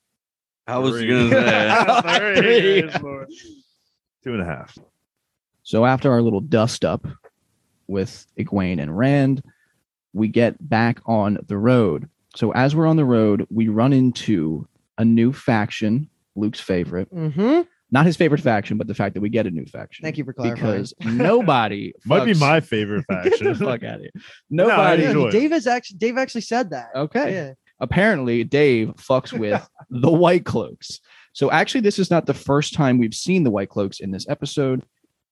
[0.66, 1.08] I was Three.
[1.08, 2.82] gonna say.
[2.82, 3.26] Three.
[4.24, 4.76] Two and a half.
[5.62, 7.06] So after our little dust up
[7.86, 9.42] with Egwene and Rand,
[10.18, 12.08] we get back on the road.
[12.36, 17.12] So as we're on the road, we run into a new faction, Luke's favorite.
[17.14, 17.62] Mm-hmm.
[17.90, 20.02] Not his favorite faction, but the fact that we get a new faction.
[20.02, 20.72] Thank you for clarifying.
[20.72, 23.30] Because nobody Might be my favorite faction.
[23.30, 23.66] Get the faction.
[23.66, 24.10] fuck out of here.
[24.50, 25.02] No, Nobody.
[25.04, 25.30] Yeah.
[25.30, 26.88] Dave has actually Dave actually said that.
[26.94, 27.32] okay.
[27.32, 27.52] Yeah.
[27.80, 31.00] apparently Dave fucks with the White Cloaks.
[31.32, 34.28] So actually, this is not the first time we've seen the White Cloaks in this
[34.28, 34.82] episode.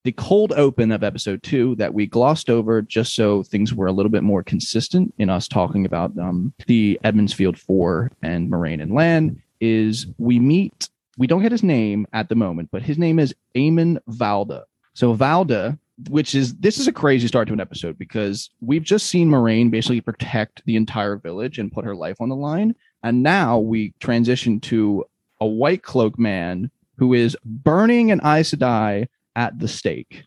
[0.06, 3.92] The cold open of episode two that we glossed over just so things were a
[3.92, 8.80] little bit more consistent in us talking about um, the Emond's Field Four and Moraine
[8.80, 10.90] and Lan is we meet.
[11.18, 14.62] We don't get his name at the moment, but his name is Eamon Valda.
[14.94, 15.76] So Valda,
[16.08, 19.70] which is this is a crazy start to an episode because we've just seen Moraine
[19.70, 22.76] basically protect the entire village and put her life on the line.
[23.02, 25.04] And now we transition to
[25.40, 30.24] a white cloak man who is burning an Aes Sedai at the stake.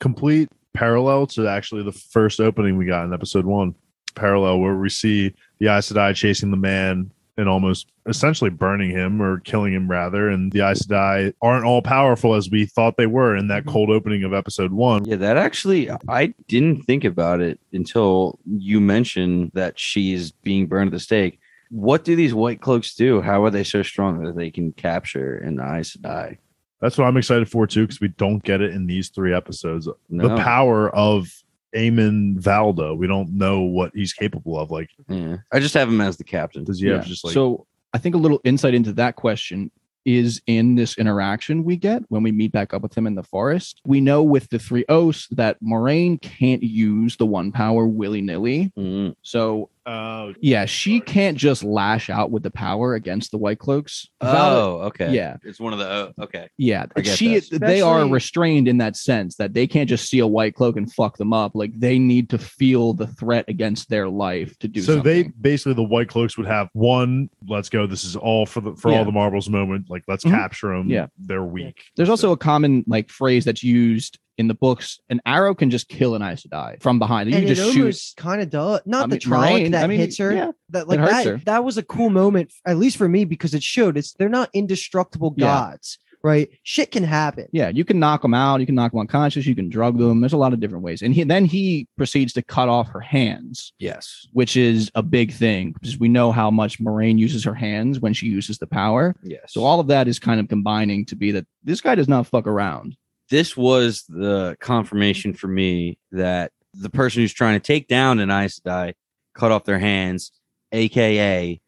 [0.00, 3.74] Complete parallel to actually the first opening we got in episode one.
[4.14, 9.22] Parallel where we see the Aes Sedai chasing the man and almost essentially burning him
[9.22, 10.28] or killing him rather.
[10.28, 13.68] And the Aes Sedai aren't all powerful as we thought they were in that Mhm.
[13.68, 15.04] cold opening of episode one.
[15.04, 20.88] Yeah, that actually, I didn't think about it until you mentioned that she's being burned
[20.88, 21.38] at the stake.
[21.70, 23.20] What do these white cloaks do?
[23.20, 26.38] How are they so strong that they can capture an Aes Sedai?
[26.80, 29.88] That's what I'm excited for too, because we don't get it in these three episodes.
[30.08, 30.28] No.
[30.28, 31.28] The power of
[31.74, 32.96] Eamon Valda.
[32.96, 34.70] We don't know what he's capable of.
[34.70, 35.38] Like, Yeah.
[35.52, 36.64] I just have him as the captain.
[36.64, 39.70] does he have just like so I think a little insight into that question
[40.04, 43.22] is in this interaction we get when we meet back up with him in the
[43.22, 43.80] forest.
[43.84, 48.72] We know with the three O's that Moraine can't use the one power willy nilly.
[48.78, 49.14] Mm.
[49.22, 54.06] So uh, yeah, she can't just lash out with the power against the White Cloaks.
[54.22, 55.12] Val- Oh, okay.
[55.14, 55.36] Yeah.
[55.44, 56.48] It's one of the, oh, okay.
[56.58, 57.60] Yeah, she that.
[57.60, 60.92] they are restrained in that sense that they can't just see a white cloak and
[60.92, 61.52] fuck them up.
[61.54, 65.74] Like they need to feel the threat against their life to do so they basically
[65.74, 68.98] the white cloaks would have one let's go this is all for the for Yeah.
[68.98, 70.30] all the marbles moment like let's Mhm.
[70.30, 71.06] capture them Yeah.
[71.18, 74.98] they're weak There's also a common like phrase that's used in the books.
[75.10, 77.28] An arrow can just kill an Aes Sedai from behind.
[77.30, 77.80] You and it just shoot.
[77.80, 78.80] almost kind of does.
[78.86, 80.32] Not I the mean, Trolloc that I mean, hits her.
[80.32, 80.52] yeah.
[80.70, 81.26] that like that.
[81.26, 81.36] her.
[81.44, 84.50] That was a cool moment, at least for me, because it showed it's they're not
[84.54, 85.46] indestructible Yeah.
[85.46, 86.48] gods, right?
[86.62, 87.46] Shit can happen.
[87.52, 88.60] Yeah, you can knock them out.
[88.60, 89.46] You can knock them unconscious.
[89.46, 90.20] You can drug them.
[90.20, 91.02] There's a lot of different ways.
[91.02, 94.26] And he, then he proceeds to cut off her hands, Yes.
[94.32, 98.12] which is a big thing because we know how much Moraine uses her hands when
[98.14, 99.14] she uses the power.
[99.22, 99.40] Yes.
[99.52, 102.26] So all of that is kind of combining to be that this guy does not
[102.26, 102.96] fuck around.
[103.30, 108.30] This was the confirmation for me that the person who's trying to take down an
[108.30, 108.94] Aes Sedai
[109.34, 110.32] cut off their hands,
[110.72, 111.60] aka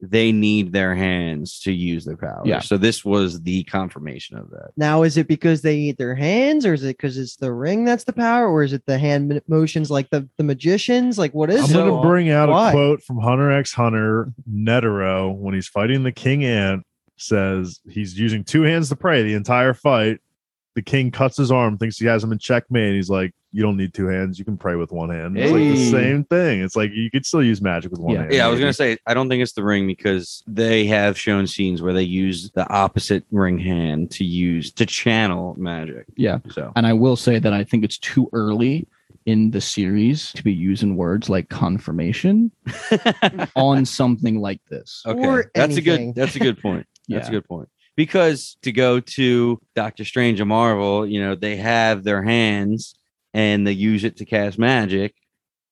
[0.00, 2.42] they need their hands to use their power.
[2.44, 2.60] Yeah.
[2.60, 4.70] So this was the confirmation of that.
[4.76, 7.84] Now, is it because they need their hands, or is it because it's the ring
[7.84, 11.18] that's the power, or is it the hand motions like the the magicians?
[11.18, 11.90] Like, what is i'm it?
[11.90, 12.70] gonna bring out Why?
[12.70, 16.84] a quote from hunter x hunter netero when he's fighting the king ant
[17.16, 20.20] says he's using two hands to pray the entire fight
[20.78, 23.62] the king cuts his arm thinks he has him in checkmate And he's like you
[23.62, 26.60] don't need two hands you can pray with one hand it's like the same thing
[26.60, 28.20] it's like you could still use magic with one Yeah.
[28.20, 28.62] hand Yeah, I was maybe.
[28.64, 32.04] gonna say I don't think it's the ring because they have shown scenes where they
[32.04, 36.06] use the opposite ring hand to use to channel magic.
[36.16, 36.38] Yeah.
[36.52, 38.86] So And I will say that I think it's too early
[39.26, 42.52] in the series to be using words like confirmation
[43.56, 45.02] on something like this.
[45.06, 46.14] Okay, Or that's a good.
[46.14, 46.86] That's a good point.
[47.08, 47.28] That's Yeah.
[47.28, 47.68] a good point.
[47.98, 52.94] Because to go to Doctor Strange and Marvel, you know, they have their hands
[53.34, 55.16] and they use it to cast magic,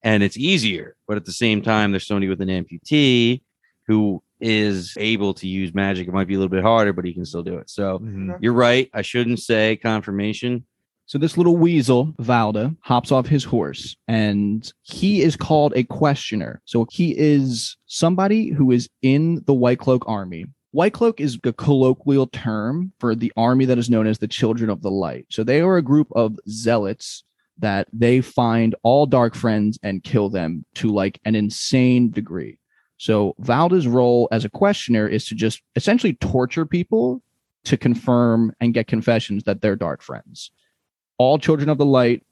[0.02, 0.96] and it's easier.
[1.06, 3.42] But at the same time, there's somebody with an amputee
[3.86, 6.08] who is able to use magic.
[6.08, 7.70] It might be a little bit harder, but he can still do it.
[7.70, 8.36] So Mhm.
[8.40, 8.90] you're right.
[8.92, 10.66] I shouldn't say confirmation.
[11.06, 16.60] So this little weasel, Valda, hops off his horse and he is called a questioner.
[16.64, 20.46] So he is somebody who is in the White Cloak army.
[20.76, 24.68] White Cloak is a colloquial term for the army that is known as the Children
[24.68, 25.24] of the Light.
[25.30, 27.24] So they are a group of zealots
[27.56, 32.58] that they find all dark friends and kill them to like an insane degree.
[32.98, 37.22] So Valda's role as a questioner is to just essentially torture people
[37.64, 40.50] to confirm and get confessions that they're dark friends
[41.16, 42.22] all children of the light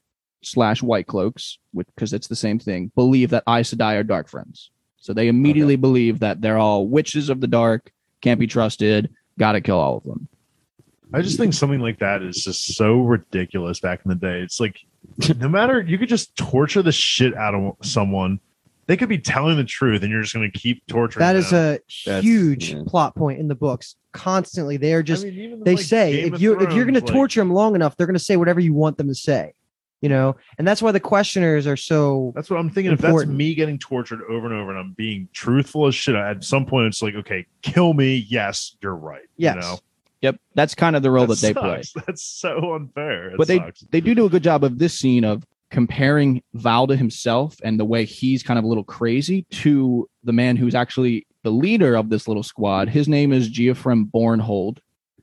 [0.43, 4.69] slash white cloaks, because it's the same thing, believe that Aes Sedai are dark friends.
[4.97, 7.91] So they immediately believe that they're all witches of the dark,
[8.25, 9.09] can't be trusted,
[9.39, 10.27] gotta kill all of them.
[11.13, 14.41] I just think something like that is just so ridiculous back in the day.
[14.41, 14.79] It's like
[15.37, 18.39] no matter you could just torture the shit out of someone.
[18.87, 21.49] They could be telling the truth and you're just going to keep torturing That is
[21.49, 21.75] them.
[21.75, 22.83] a That's- huge yeah.
[22.85, 23.95] plot point in the books.
[24.11, 26.85] Constantly, they are just I mean, they like, say Game if of you if you're
[26.85, 29.15] going to torture them long enough, they're going to say whatever you want them to
[29.15, 29.53] say.
[30.05, 32.31] You know, and that's why the questioners are so.
[32.35, 32.93] That's what I'm thinking.
[32.93, 36.43] If that's me getting tortured over and over and I'm being truthful as shit, at
[36.43, 38.27] some point it's like, okay, kill me.
[38.29, 39.23] Yes, you're right.
[39.35, 39.55] Yes.
[39.55, 39.79] You know?
[40.21, 41.81] Yep, that's kind of the role that, they play.
[42.05, 43.31] That's so unfair.
[43.31, 43.81] It but they sucks.
[43.89, 47.85] they do do a good job of this scene of comparing Valda himself and the
[47.85, 52.09] way he's kind of a little crazy to the man who's actually the leader of
[52.09, 52.89] this little squad.
[52.89, 54.77] His name is Geoffrey Bornhald.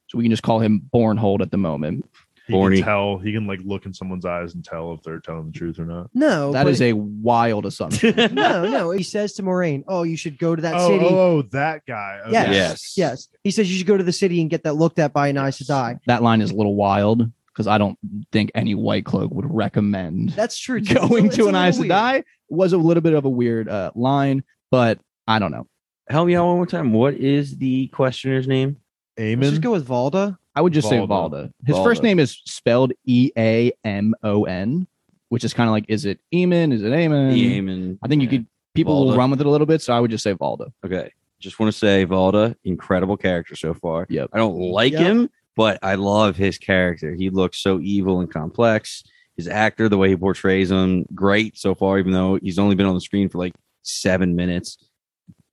[0.08, 2.04] So we can just call him Bornhald at the moment.
[2.46, 2.76] He Borny.
[2.76, 3.18] can tell.
[3.18, 5.84] He can like look in someone's eyes and tell if they're telling the truth or
[5.86, 6.10] not.
[6.14, 8.14] No, That but- is a wild assumption.
[8.34, 8.90] no, no.
[8.90, 11.86] He says to Moraine, "Oh, you should go to that Oh, city." oh, oh, that
[11.86, 12.18] guy.
[12.22, 12.32] Okay.
[12.32, 12.52] Yes.
[12.54, 12.94] Yes.
[12.96, 15.28] Yes, he says you should go to the city and get that looked at by
[15.28, 15.98] an Aes Sedai.
[16.06, 17.98] that line is a little wild because I don't
[18.32, 20.80] think any white cloak would recommend That's true.
[20.80, 20.94] too.
[20.96, 21.90] It's a- going it's to a an little Aes weird.
[21.90, 22.24] Sedai.
[22.48, 25.66] Was a little bit of a weird uh, line, but I don't know.
[26.08, 26.92] Help me out one more time.
[26.92, 28.76] What is the questioner's name?
[29.16, 29.50] Let's Aemon.
[29.50, 30.36] just go with Valda.
[30.54, 31.08] I would just say Valda.
[31.08, 31.52] Valda.
[31.66, 34.86] His first name is spelled E A M O N,
[35.30, 36.72] which is kind of like, is it Eamon?
[36.72, 37.32] Is it Eamon?
[37.34, 37.98] Eamon.
[38.02, 38.46] I think you could.
[38.74, 40.72] People will run with it a little bit, so I would just say Valda.
[40.84, 41.10] Okay.
[41.40, 44.06] Just want to say Valda, incredible character so far.
[44.08, 44.30] Yep.
[44.32, 45.02] I don't like Yep.
[45.02, 47.14] him, but I love his character.
[47.14, 49.02] He looks so evil and complex.
[49.36, 52.86] His actor, the way he portrays him, great so far, even though he's only been
[52.86, 54.78] on the screen for like seven minutes.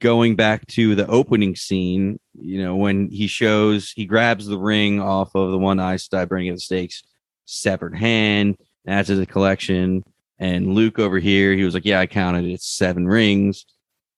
[0.01, 5.01] Going back to the opening scene, you know, when he shows, he grabs the ring
[5.01, 7.03] off of the one Aes Sedai burning at the stakes,
[7.45, 8.57] severed hand,
[8.87, 10.03] adds to the collection.
[10.37, 12.53] And Luke over here, he was like, Yeah, I counted it.
[12.53, 13.65] It's seven rings.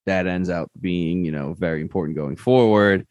[0.05, 3.07] That ends up being, you know, very important going forward.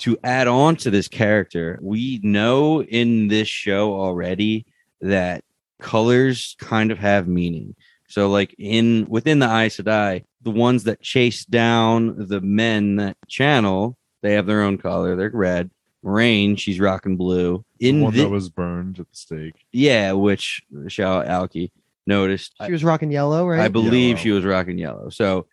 [0.00, 4.66] To add on to this character, we know in this show already
[5.00, 5.44] that
[5.80, 7.74] colors kind of have meaning.
[8.12, 13.16] So, like in within the Aes Sedai, the ones that chase down the men that
[13.26, 15.16] channel, they have their own color.
[15.16, 15.70] They're red.
[16.02, 17.64] Rain, she's rocking blue.
[17.78, 19.64] the In one thi- that was burned at the stake.
[19.72, 21.72] yeah, which Shao Alki
[22.06, 22.52] noticed.
[22.66, 23.60] She was rocking yellow, right?
[23.60, 24.22] I believe Yellow.
[24.22, 25.08] she was rocking yellow.
[25.08, 25.46] So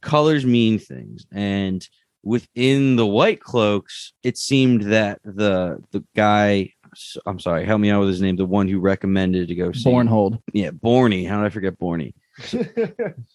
[0.00, 1.26] colors mean things.
[1.32, 1.86] And
[2.22, 6.72] within the white cloaks, it seemed that the the guy
[7.26, 9.88] I'm sorry, help me out with his name, the one who recommended to go see
[9.88, 10.40] Bornhald.
[10.52, 11.26] Yeah, Borny.
[11.26, 12.12] How did I forget Borny?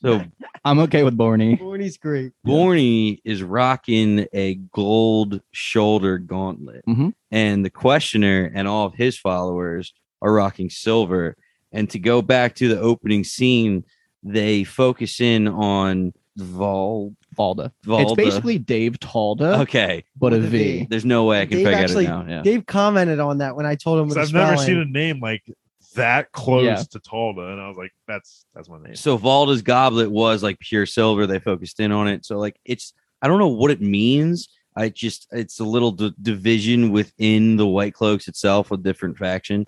[0.01, 0.23] So
[0.65, 1.59] I'm okay with Borny.
[1.59, 2.33] Borny's great.
[2.45, 7.13] Borny is rocking a gold shoulder gauntlet, Mhm.
[7.31, 11.35] and the questioner and all of his followers are rocking silver.
[11.71, 13.83] And to go back to the opening scene,
[14.23, 17.15] they focus in on Vol.
[17.37, 17.71] Valda.
[17.85, 18.03] Valda.
[18.03, 20.57] It's basically Dave Talda, Okay, but a With a V.
[20.79, 20.87] V.
[20.89, 22.29] there's no way I can Dave figure actually- it out.
[22.29, 22.41] Yeah.
[22.41, 24.17] Dave commented on that when I told him.
[24.17, 25.43] I've never seen a name like
[25.95, 26.75] that close Yeah.
[26.91, 30.59] to Talda, and I was like, "That's that's my name." So Valda's goblet was like
[30.59, 31.25] pure silver.
[31.25, 32.25] They focused in on it.
[32.25, 34.49] So like it's I don't know what it means.
[34.75, 39.65] I just it's a little d- division within the White Cloaks itself, a different faction.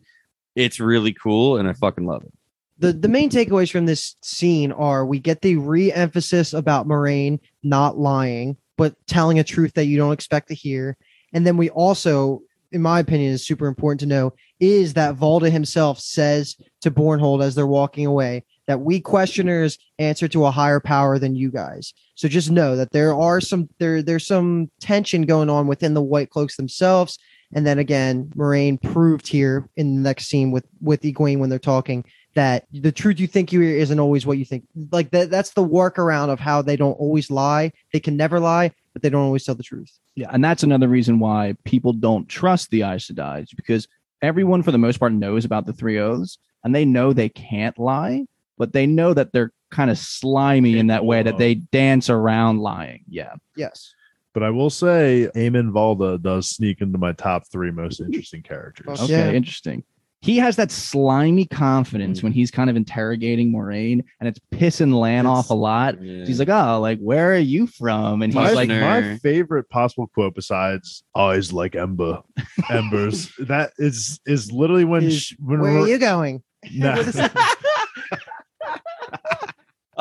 [0.55, 2.33] It's really cool, and I fucking love it.
[2.79, 7.97] The the main takeaways from this scene are we get the re-emphasis about Moraine not
[7.97, 10.97] lying, but telling a truth that you don't expect to hear.
[11.33, 15.51] And then we also, in my opinion, is super important to know is that Valda
[15.51, 20.79] himself says to Bornhald as they're walking away that we questioners answer to a higher
[20.79, 21.93] power than you guys.
[22.15, 26.01] So just know that there are some there there's some tension going on within the
[26.01, 27.17] White Cloaks themselves.
[27.51, 31.59] And then again, Moraine proved here in the next scene with with Egwene when they're
[31.59, 34.65] talking that the truth you think you hear isn't always what you think.
[34.91, 37.71] Like that that's the workaround of how they don't always lie.
[37.91, 39.91] They can never lie, but they don't always tell the truth.
[40.15, 43.87] Yeah, and that's another reason why people don't trust the Aes Sedai because
[44.21, 47.77] everyone, for the most part, knows about the three oaths, and they know they can't
[47.79, 48.25] lie,
[48.57, 52.59] but they know that they're kind of slimy in that way that they dance around
[52.59, 53.03] lying.
[53.07, 53.93] Yeah, Yes.
[54.33, 58.85] But I will say, Eamon Valda does sneak into my top three most interesting characters.
[58.99, 59.31] Oh, okay, Yeah.
[59.31, 59.83] interesting.
[60.21, 65.19] He has that slimy confidence when he's kind of interrogating Moraine, and it's pissing Lan
[65.25, 66.03] It's- off a lot.
[66.03, 66.25] Yeah.
[66.25, 70.07] He's like, "Oh, like where are you from?" And he's My, like, my favorite possible
[70.07, 72.21] quote besides "eyes like ember,
[72.69, 76.43] embers" that is is literally when Is, sh- when Where are you going?
[76.73, 76.95] Nah.
[76.97, 77.55] What is that?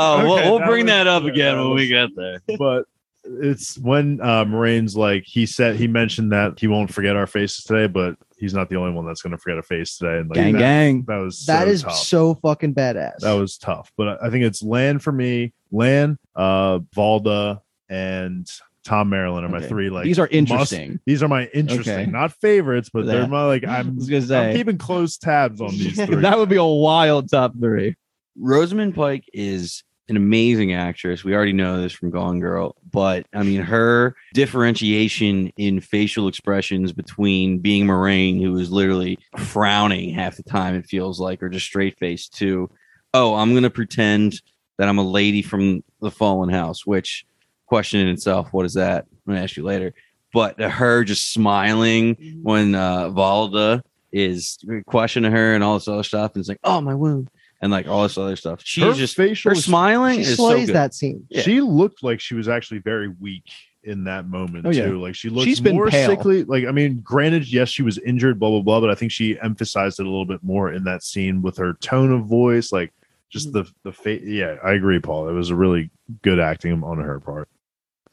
[0.00, 2.40] Oh, we'll, we'll that bring was- that up yeah, again that when we get there.
[2.56, 2.84] but
[3.24, 7.64] it's when uh Moraine's like he said he mentioned that he won't forget our faces
[7.64, 10.18] today, but he's not the only one that's gonna forget a face today.
[10.18, 11.96] And like "Gang, that, gang." that was That so is tough.
[11.96, 13.18] so fucking badass.
[13.18, 13.92] that was tough.
[13.96, 18.46] But I think it's Lan for me, Lan, uh, Valda, and
[18.84, 19.66] Thom Merrilin are my Okay.
[19.68, 19.90] three.
[19.90, 21.00] Like These are must- interesting.
[21.04, 22.10] these are my interesting, Okay.
[22.10, 23.26] not favorites, but they're Yeah.
[23.26, 26.22] my like I I'm, was gonna I'm keeping close tabs on these three.
[26.22, 27.96] that would be a wild top three.
[28.40, 31.24] Rosamund Pike is an amazing actress.
[31.24, 36.92] We already know this from Gone Girl, but I mean, her differentiation in facial expressions
[36.92, 41.66] between being Moraine, who is literally frowning half the time, it feels like, or just
[41.66, 42.70] straight faced, to,
[43.12, 44.40] oh, I'm going to pretend
[44.78, 47.26] that I'm a lady from the fallen house, which
[47.66, 49.04] question in itself, what is that?
[49.10, 49.92] I'm going to ask you later.
[50.32, 56.32] But her just smiling when uh, Valda is questioning her and all this other stuff,
[56.34, 57.30] and it's like, oh, my wound.
[57.60, 58.60] And like all this other stuff.
[58.62, 60.68] She's her just facial her smiling she is so good.
[60.74, 61.26] that scene.
[61.28, 61.42] Yeah.
[61.42, 63.50] she looked like she was actually very weak
[63.82, 64.86] in that moment Oh, yeah.
[64.86, 65.00] too.
[65.00, 66.08] Like she looked She's been more pale.
[66.08, 66.44] sickly.
[66.44, 69.40] Like I mean, granted, yes, she was injured, blah blah blah, but I think she
[69.40, 72.92] emphasized it a little bit more in that scene with her tone of voice, like
[73.30, 73.58] just mm-hmm.
[73.58, 74.22] the the face.
[74.24, 75.28] Yeah, I agree, Paul.
[75.28, 75.90] It was a really
[76.22, 77.48] good acting on her part.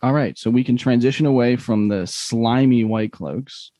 [0.01, 3.71] All right, so we can transition away from the slimy white cloaks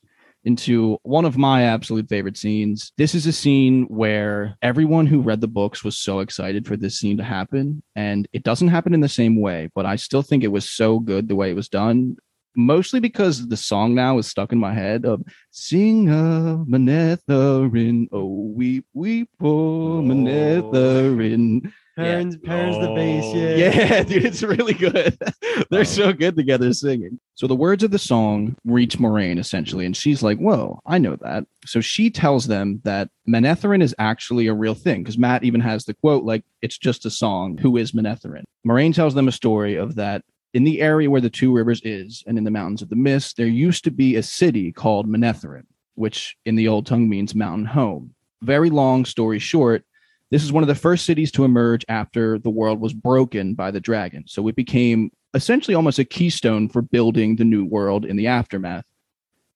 [0.45, 2.93] into one of my absolute favorite scenes.
[2.97, 6.97] This is a scene where everyone who read the books was so excited for this
[6.99, 10.43] scene to happen, and it doesn't happen in the same way, but I still think
[10.43, 12.17] it was so good the way it was done.
[12.55, 18.51] Mostly because the song now is stuck in my head of "Sing a Manetheren, oh
[18.55, 23.23] weep weep oh Manetheren." Parents, parents, the bass.
[23.25, 23.35] Oh.
[23.35, 23.55] Yeah.
[23.55, 25.17] Yeah, dude, it's really good.
[25.69, 27.19] They're so good together singing.
[27.35, 31.15] So the words of the song reach Moraine essentially, and she's like, "Whoa, I know
[31.17, 35.61] that." So she tells them that Manetheren is actually a real thing because Mat even
[35.61, 37.57] has the quote like, "It's just a song.
[37.57, 40.23] Who is Manetheren?" Moraine tells them a story of that.
[40.53, 43.35] In the area where the Two Rivers is, and in the Mountains of the Mist,
[43.35, 45.63] there used to be a city called Manetheren,
[45.95, 48.13] which in the Old Tongue means mountain home.
[48.41, 49.83] Very long story short,
[50.31, 53.71] this is one of the first cities to emerge after the world was broken by
[53.71, 54.23] the dragon.
[54.27, 58.85] So it became essentially almost a keystone for building the new world in the aftermath.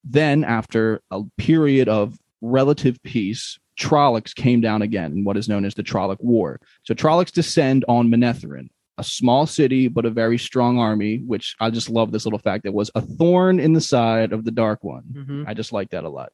[0.04, 5.66] Then, after a period of relative peace, Trollocs came down again in what is known
[5.66, 6.60] as the Trolloc War.
[6.84, 11.70] So Trollocs descend on Manetheren, a small city but a very strong army, which I
[11.70, 14.84] just love this little fact that was a thorn in the side of the Dark
[14.84, 15.04] One.
[15.12, 15.48] Mhm.
[15.48, 16.32] I just like that a lot.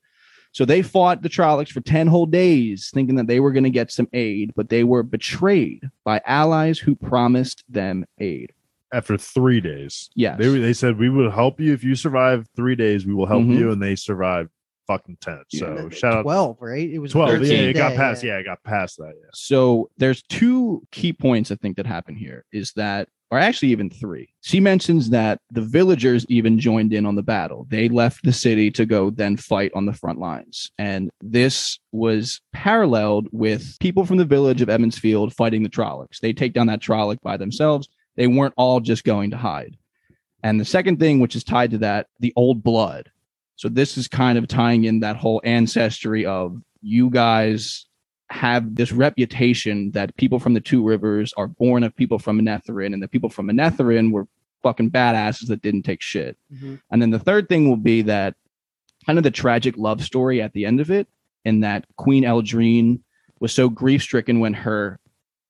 [0.56, 3.70] So they fought the Trollocs for 10 whole days, thinking that they were going to
[3.70, 8.54] get some aid, but they were betrayed by allies who promised them aid.
[8.94, 10.38] After three days, Yes.
[10.40, 13.06] they they said we will help you if you survive three days.
[13.06, 13.58] We will help Mhm.
[13.58, 14.50] you, and they survived
[14.88, 15.44] fucking ten.
[15.50, 16.90] So shout out Twelve, right?
[16.90, 17.30] It was twelve.
[17.30, 18.24] Yeah, 13 it got day, past.
[18.24, 19.14] Yeah, it got past that.
[19.16, 19.30] Yeah.
[19.34, 23.90] So there's two key points I think that happen here is that, or actually even
[23.90, 24.30] three.
[24.42, 27.66] She mentions that the villagers even joined in on the battle.
[27.70, 30.72] They left the city to go then fight on the front lines.
[30.78, 36.20] And this was paralleled with people from the village of Emond's Field fighting the Trollocs.
[36.20, 37.90] They take down that Trolloc by themselves.
[38.16, 39.78] They weren't all just going to hide.
[40.44, 43.10] And the second thing, which is tied to that, the old blood.
[43.56, 47.86] So this is kind of tying in that whole ancestry of you guys
[48.30, 52.94] have this reputation that people from the two rivers are born of people from Manetheren,
[52.94, 54.28] and the people from Manetheren were
[54.64, 56.38] fucking badasses that didn't take shit.
[56.54, 56.82] Mhm.
[56.92, 58.36] And then the third thing will be that
[59.06, 61.08] kind of the tragic love story at the end of it,
[61.44, 63.00] in that Queen Eldrene
[63.40, 65.00] was so grief stricken when her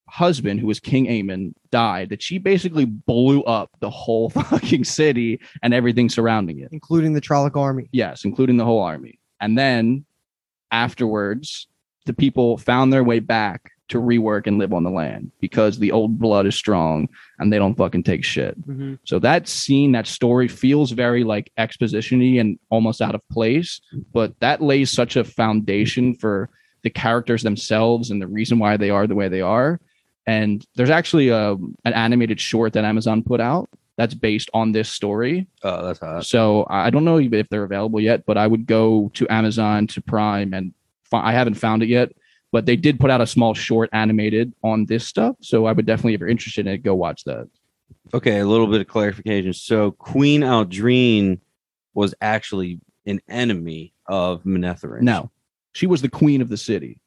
[0.08, 5.39] husband, who was King Aemon, died that she basically blew up the whole fucking city
[5.64, 6.70] and everything surrounding it.
[6.72, 7.89] including the Trolloc army.
[7.91, 9.20] Yes, including the whole army.
[9.39, 10.06] And then
[10.72, 11.68] afterwards,
[12.06, 15.91] the people found their way back to rework and live on the land because the
[15.91, 18.60] old blood is strong and they don't fucking take shit.
[18.68, 18.95] Mm-hmm.
[19.03, 23.80] So that scene, that story feels very like exposition-y and almost out of place,
[24.12, 26.49] but that lays such a foundation for
[26.82, 29.80] the characters themselves and the reason why they are the way they are.
[30.28, 34.90] And there's actually a, an animated short that Amazon put out that's based on this
[34.90, 35.48] story.
[35.64, 36.26] Oh, that's hot.
[36.26, 40.02] So I don't know if they're available yet, but I would go to Amazon to
[40.02, 40.74] Prime and
[41.04, 42.12] fi- I haven't found it yet.
[42.52, 45.36] But they did put out a small short animated on this stuff.
[45.42, 47.50] So I would definitely, if you're interested in it, go watch that.
[48.14, 49.54] Okay, a little bit of clarification.
[49.54, 51.40] So Queen Eldrene
[51.94, 55.02] was actually an enemy of Manetheren.
[55.02, 55.32] No,
[55.74, 57.00] she was the queen of the city,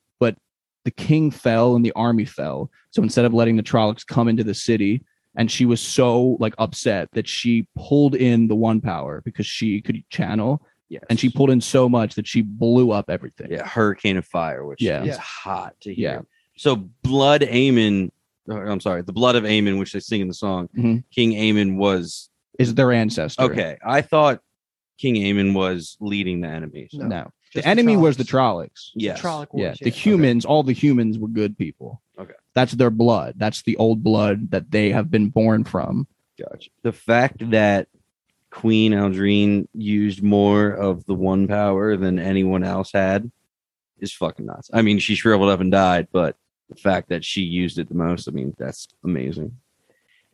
[0.89, 2.71] the king fell and the army fell.
[2.93, 5.03] So instead of letting the Trollocs come into the city,
[5.37, 9.83] and she was so like upset that she pulled in the one power because she
[9.83, 11.03] could channel, yes.
[11.11, 13.49] and she pulled in so much that she blew up everything.
[13.51, 15.03] yeah, Hurricane of Fire, which Yeah.
[15.03, 15.19] is Yeah.
[15.21, 16.11] hot to hear.
[16.11, 16.21] Yeah.
[16.57, 18.11] So Blood Aemon,
[18.49, 21.05] or, I'm sorry, the Blood of Aemon, which they sing in the song, Mhm.
[21.15, 23.43] King Aemon was Is their ancestor?
[23.43, 23.77] okay.
[23.85, 24.41] I thought
[24.97, 26.91] King Aemon was leading the enemies.
[26.95, 27.07] No.
[27.07, 28.71] No, Just the enemy was the Trollocs.
[28.73, 28.93] Trollocs.
[28.95, 29.21] Yes.
[29.21, 32.03] Trolloc Yeah, wars, the humans, all the humans were good people.
[32.19, 32.35] Okay.
[32.55, 33.35] That's their blood.
[33.37, 36.07] That's the old blood that they have been born from.
[36.39, 36.71] Gotcha.
[36.83, 37.89] The fact that
[38.51, 43.31] Queen Eldrene used more of the one power than anyone else had
[43.99, 44.71] is fucking nuts.
[44.73, 46.37] I mean, she shriveled up and died, but
[46.69, 49.57] the fact that she used it the most, I mean, that's amazing.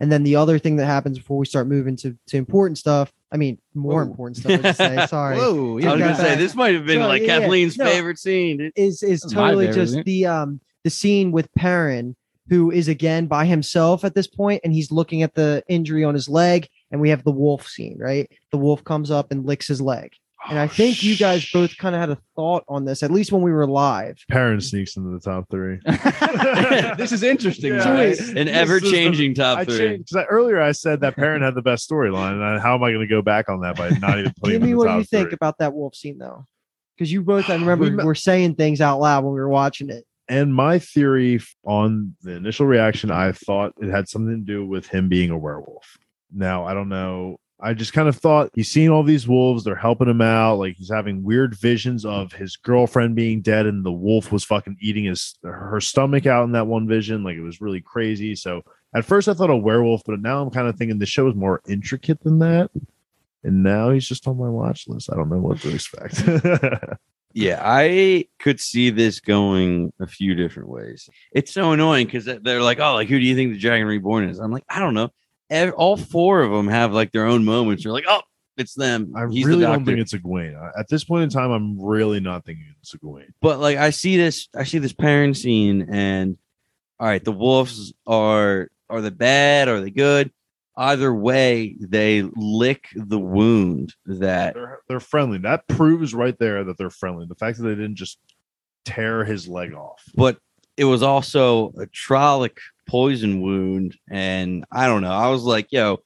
[0.01, 3.13] And then the other thing that happens before we start moving to, to important stuff,
[3.35, 4.11] I mean, more Whoa.
[4.11, 5.07] important stuff, I should say.
[5.11, 5.37] Sorry.
[5.37, 6.39] Whoa, Yeah, I was gonna say that.
[6.39, 7.41] this might have been No, like yeah, yeah.
[7.41, 7.85] Kathleen's No.
[7.85, 8.59] favorite scene.
[8.59, 8.73] dude.
[8.77, 12.15] Is is totally favorite, just the um the scene with Perrin,
[12.49, 16.15] who is again by himself at this point, and he's looking at the injury on
[16.15, 18.31] his leg, and we have the wolf scene, right?
[18.53, 20.13] The wolf comes up and licks his leg.
[20.49, 23.11] And I oh, think you guys both kind of had a thought on this, at
[23.11, 24.23] least when we were live.
[24.29, 25.79] Perrin sneaks into the top three.
[26.97, 27.73] this is interesting.
[27.73, 28.21] Yeah, guys.
[28.21, 29.79] I- An ever changing top I three.
[29.79, 32.91] changed because earlier I said that Perrin had the best storyline, and how am I
[32.91, 35.05] going to go back on that by not even putting Give me what top you
[35.05, 35.35] think three?
[35.35, 36.47] about that wolf scene, though,
[36.97, 39.89] because you both, I remember, We were saying things out loud when we were watching
[39.89, 40.05] it.
[40.29, 44.87] And my theory on the initial reaction, I thought it had something to do with
[44.87, 45.99] him being a werewolf.
[46.33, 47.39] Now I don't know.
[47.65, 49.65] I just kind of thought he's seen all these wolves.
[49.65, 50.59] They're helping him out.
[50.59, 54.77] Like he's having weird visions of his girlfriend being dead, and the wolf was fucking
[54.81, 57.25] eating his her stomach out in that one vision.
[57.25, 58.35] Like it was really crazy.
[58.37, 58.63] So
[58.95, 61.35] at first I thought a werewolf, but now I'm kind of thinking the show is
[61.35, 62.71] more intricate than that.
[63.43, 65.11] And now he's just on my watch list.
[65.13, 66.23] I don't know what to expect.
[67.37, 71.11] Yeah, I could see this going a few different ways.
[71.33, 74.29] It's so annoying because they're like, "Oh, like who do you think the Dragon Reborn
[74.29, 75.11] is?" I'm like, I don't know.
[75.55, 77.85] Ev- all four of them have like their own moments.
[77.85, 78.21] You're like, "Oh,
[78.57, 80.55] it's them." I He's really the don't think it's Egwene.
[80.79, 83.29] At this point in time, I'm really not thinking it's Egwene.
[83.41, 86.37] but like I see this, I see this Perrin scene, and
[87.01, 89.69] all right, the wolves are are they bad?
[89.69, 90.31] Are they good?
[90.77, 95.39] Either way, they lick the wound that They're they're friendly.
[95.39, 97.27] That proves right there that they're friendly.
[97.27, 98.19] The fact that they didn't just
[98.85, 100.03] tear his leg off.
[100.15, 100.39] but
[100.77, 105.99] it was also a Trolloc poison wound and i don't know i was like yo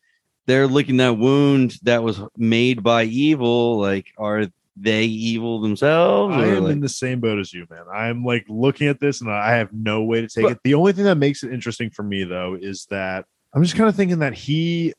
[0.47, 4.47] they're licking that wound that was made by evil like are
[4.81, 7.83] they evil themselves I am like- in the same boat as you, man.
[7.93, 10.59] I'm like looking at this and I have no way to take But- it.
[10.63, 13.89] The only thing that makes it interesting for me though is that I'm just kind
[13.89, 14.95] of thinking that he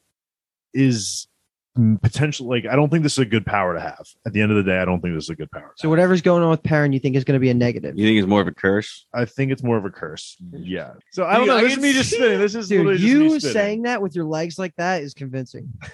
[0.74, 1.29] is
[1.78, 4.05] mm, potential like I don't think this is a good power to have.
[4.26, 5.74] At the end of the day, I don't think this is a good power.
[5.78, 7.97] So whatever's going on with Perrin, you think is going to be a negative.
[7.97, 10.38] you think it's more of a curse I think it's more of a curse.
[10.51, 10.93] Yeah.
[11.11, 11.57] So I don't Dude, know.
[11.57, 12.39] I This is me just spinning.
[12.39, 15.72] This is Dude, just you saying that with your legs like that is convincing.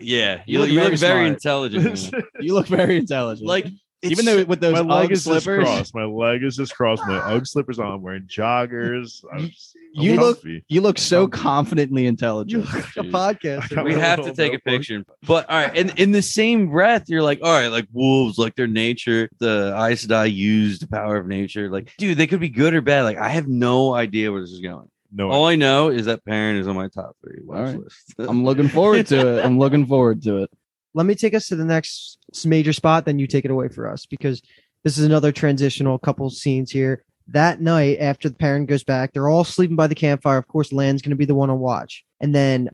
[0.00, 2.10] yeah You you, look you look very very intelligent.
[2.40, 3.46] You look very intelligent.
[3.46, 3.66] like
[4.02, 5.94] even though with those my leg Ugg is just slippers, crossed.
[5.94, 7.06] My leg is just crossed.
[7.06, 7.92] My UGG slippers on.
[7.92, 9.24] I'm wearing joggers.
[9.32, 9.50] I'm I'm
[9.92, 11.42] You look- you look so Comfy.
[11.42, 12.64] confidently You intelligent.
[12.64, 13.10] look like a Jeez.
[13.10, 13.84] podcaster.
[13.84, 17.22] we have to take a picture but all right and in the same breath you're
[17.22, 21.26] like all right like wolves like their nature the Aes Sedai used the power of
[21.26, 24.40] nature like dude they could be good or bad like i have no idea where
[24.40, 27.40] this is going No, All I know is that Perrin is on my top three
[27.44, 27.78] watch All right.
[27.78, 28.14] list.
[28.18, 29.44] I'm looking forward to it.
[29.44, 30.50] I'm looking forward to it.
[30.94, 33.88] Let me take us to the next major spot, then you take it away for
[33.88, 34.42] us because
[34.84, 37.04] this is another transitional couple scenes here.
[37.28, 40.38] That night, after the Perrin goes back, they're all sleeping by the campfire.
[40.38, 42.68] Of course, Lan's going to be the one to watch, and then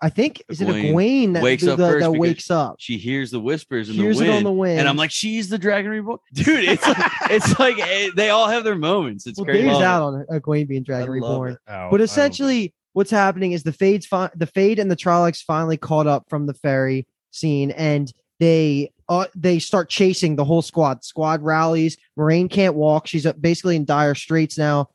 [0.00, 2.76] I think is it Egwene Egwene that wakes the- up the- first that wakes up,
[2.78, 5.10] she hears the whispers in hears the it wind, on the wind, and I'm like,
[5.10, 6.64] she's the Dragon Reborn, dude.
[6.64, 9.26] It's like, it's like eh, they all have their moments.
[9.26, 9.68] It's well, crazy.
[9.68, 10.26] Out it.
[10.30, 11.52] on Egwene being Dragon love Reborn.
[11.52, 11.58] it.
[11.68, 15.42] Ow, I But essentially, what's happening is the Fade's fi- the Fade and the Trollocs
[15.42, 20.62] finally caught up from the ferry scene, and they uh, they start chasing the whole
[20.62, 21.04] squad.
[21.04, 21.96] Squad rallies.
[22.16, 23.06] Moraine can't walk.
[23.06, 24.90] She's uh, basically in dire straits now.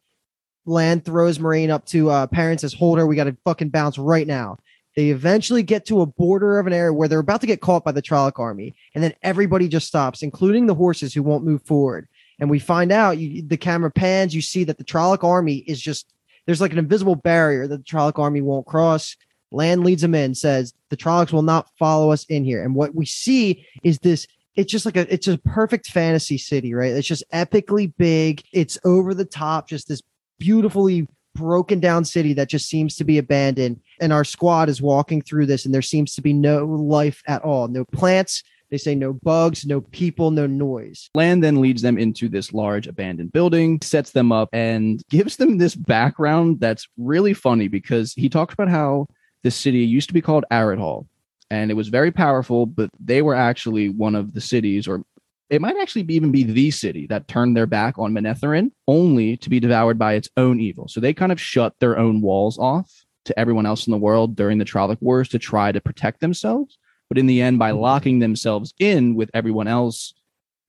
[0.65, 3.07] Lan throws Moraine up to uh, parents says, "Hold her.
[3.07, 4.57] We got to fucking bounce right now."
[4.95, 7.83] They eventually get to a border of an area where they're about to get caught
[7.83, 11.63] by the Trolloc army, and then everybody just stops, including the horses who won't move
[11.63, 12.07] forward.
[12.39, 15.81] And we find out you, the camera pans, you see that the Trolloc army is
[15.81, 16.13] just
[16.45, 19.15] there's like an invisible barrier that the Trolloc army won't cross.
[19.53, 22.63] Lan leads them in, says the Trollocs will not follow us in here.
[22.63, 26.73] And what we see is this it's just like a it's a perfect fantasy city,
[26.73, 26.91] right?
[26.91, 28.43] It's just epically big.
[28.51, 30.01] It's over the top, just this
[30.39, 33.79] beautifully broken down city that just seems to be abandoned.
[33.99, 37.41] And our squad is walking through this, and there seems to be no life at
[37.43, 37.67] all.
[37.67, 38.43] No plants.
[38.69, 41.11] They say no bugs, no people, no noise.
[41.13, 45.59] Lan then leads them into this large abandoned building, sets them up, and gives them
[45.59, 49.07] this background that's really funny because he talks about how
[49.43, 51.05] this city used to be called Aridhol
[51.53, 55.03] and it was very powerful, but they were actually one of the cities, or
[55.51, 59.51] it might actually even be the city that turned their back on Manetheren only to
[59.51, 60.87] be devoured by its own evil.
[60.87, 64.35] So they kind of shut their own walls off to everyone else in the world
[64.35, 66.79] during the Trolloc Wars to try to protect themselves.
[67.07, 70.15] But in the end, by locking themselves in with everyone else,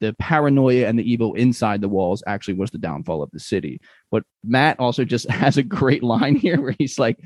[0.00, 3.80] the paranoia and the evil inside the walls actually was the downfall of the city.
[4.10, 7.18] But Mat also just has a great line here where he's like,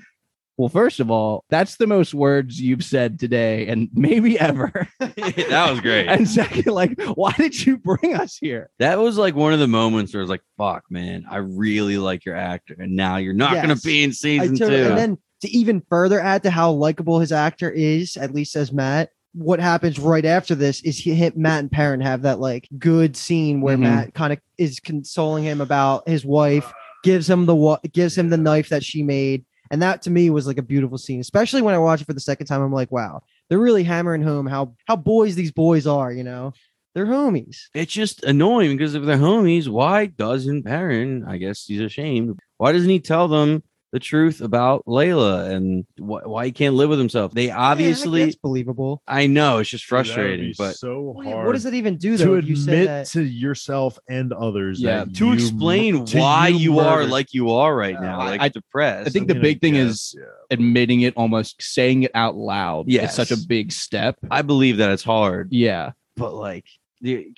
[0.58, 4.88] well, first of all, that's the most words you've said today and maybe ever.
[4.98, 6.08] that was great.
[6.08, 8.68] and second, like, why did you bring us here?
[8.80, 11.96] That was like one of the moments where I was like, fuck, man, I really
[11.96, 12.74] like your actor.
[12.78, 14.88] And now you're not going to be in season totally- two.
[14.88, 18.72] And then to even further add to how likable his actor is, at least as
[18.72, 22.68] Mat, what happens right after this is he hit Mat and Perrin have that like
[22.78, 23.82] good scene where Mhm.
[23.82, 26.72] Mat kind of is consoling him about his wife,
[27.04, 29.44] gives him the wa- gives him the knife that she made.
[29.70, 32.12] And that to me was like a beautiful scene, especially when I watch it for
[32.12, 32.62] the second time.
[32.62, 36.52] I'm like, wow, they're really hammering home how how boys these boys are, you know.
[36.94, 37.66] They're homies.
[37.74, 42.72] it's just annoying because if they're homies, why doesn't Perrin, I guess he's ashamed, why
[42.72, 46.98] doesn't he tell them the truth about Laila and wh- why he can't live with
[46.98, 47.32] himself?
[47.32, 49.02] They obviously, it's believable.
[49.08, 51.26] I know it's just frustrating, be but so hard.
[51.26, 52.34] What hard does it even do to though?
[52.34, 53.06] if you say admit that?
[53.08, 54.80] to yourself and others.
[54.80, 58.18] Yeah, that to you- explain to why you, are like you are right Yeah, now,
[58.18, 59.08] like I- depressed.
[59.08, 60.24] I think the mean, big thing guess, is- yeah.
[60.50, 62.88] Admitting it, almost saying it out loud.
[62.88, 63.04] Yes.
[63.04, 64.16] It's such a big step.
[64.30, 65.92] I believe that it's hard, Yeah.
[66.16, 66.64] but like,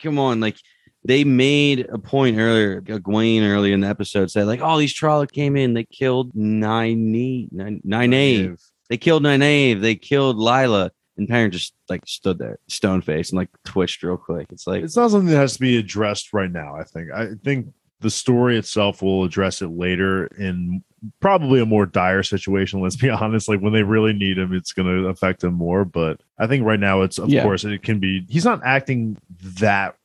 [0.02, 0.56] come on, like
[1.04, 2.80] they made a point earlier.
[2.80, 7.48] Gawain earlier in the episode said like, "Oh, these Trolloc came in, they killed Nynaeve,
[7.52, 13.02] Nine Nynaeve, they killed Nynaeve, they killed Laila." And Perrin just like stood there, stone
[13.02, 14.46] faced, and like twitched real quick.
[14.50, 16.76] It's like, It's not something that has to be addressed right now.
[16.76, 17.10] I think.
[17.12, 17.68] I think
[18.00, 20.82] the story itself will address it later in
[21.20, 22.80] probably a more dire situation.
[22.80, 23.48] Let's be honest.
[23.48, 25.84] Like when they really need him, it's going to affect him more.
[25.84, 27.42] But I think right now, it's of Yeah.
[27.42, 28.24] course it can be.
[28.30, 29.18] He's not acting
[29.58, 29.96] that.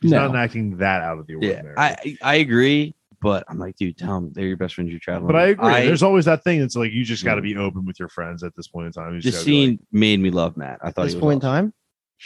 [0.00, 0.26] He's No.
[0.28, 1.62] not acting that out of the yeah.
[1.76, 4.90] I I agree, but I'm like, dude, tell them they're your best friends.
[4.90, 5.26] You're traveling.
[5.32, 5.58] but I with.
[5.58, 5.86] agree.
[5.86, 6.60] There's always that thing.
[6.62, 7.44] It's like you just got to Mm.
[7.44, 9.14] be open with your friends at this point in time.
[9.14, 10.78] You just this gotta scene made me love Mat.
[10.82, 11.74] I thought this he was point in time.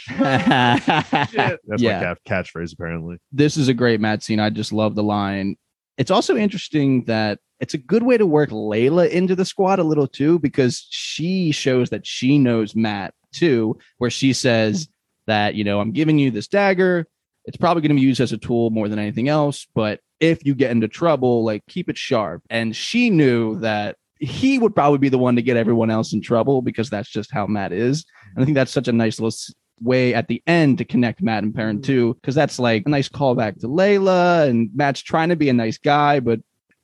[0.17, 2.13] That's Yeah.
[2.15, 3.17] my catchphrase apparently.
[3.31, 4.39] this is a great Mat scene.
[4.39, 5.57] I just love the line.
[5.97, 9.83] It's also interesting that it's a good way to work Laila into the squad a
[9.83, 14.89] little too, because she shows that she knows Mat too, where she says
[15.27, 17.07] that, you know, I'm giving you this dagger.
[17.47, 19.67] It's probably going to be used as a tool more than anything else.
[19.75, 22.43] But if you get into trouble, like keep it sharp.
[22.49, 26.21] And she knew that he would probably be the one to get everyone else in
[26.21, 28.05] trouble because that's just how Mat is.
[28.35, 29.37] And I think that's such a nice little
[29.81, 33.09] way at the end to connect Mat and Perrin too, because that's like a nice
[33.09, 36.39] callback to Laila and Mat's trying to be a nice guy, but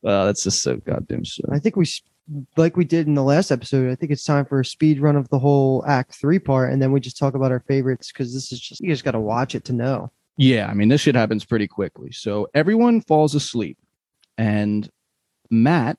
[0.05, 1.43] uh, that's just so goddamn so.
[1.51, 1.85] I think we,
[2.57, 5.15] like we did in the last episode, I think it's time for a speed run
[5.15, 8.33] of the whole Act Three part, and then we just talk about our favorites because
[8.33, 10.11] this is just you just got to watch it to know.
[10.37, 12.11] Yeah, I mean, this shit happens pretty quickly.
[12.11, 13.77] So everyone falls asleep,
[14.37, 14.89] and
[15.49, 15.97] Mat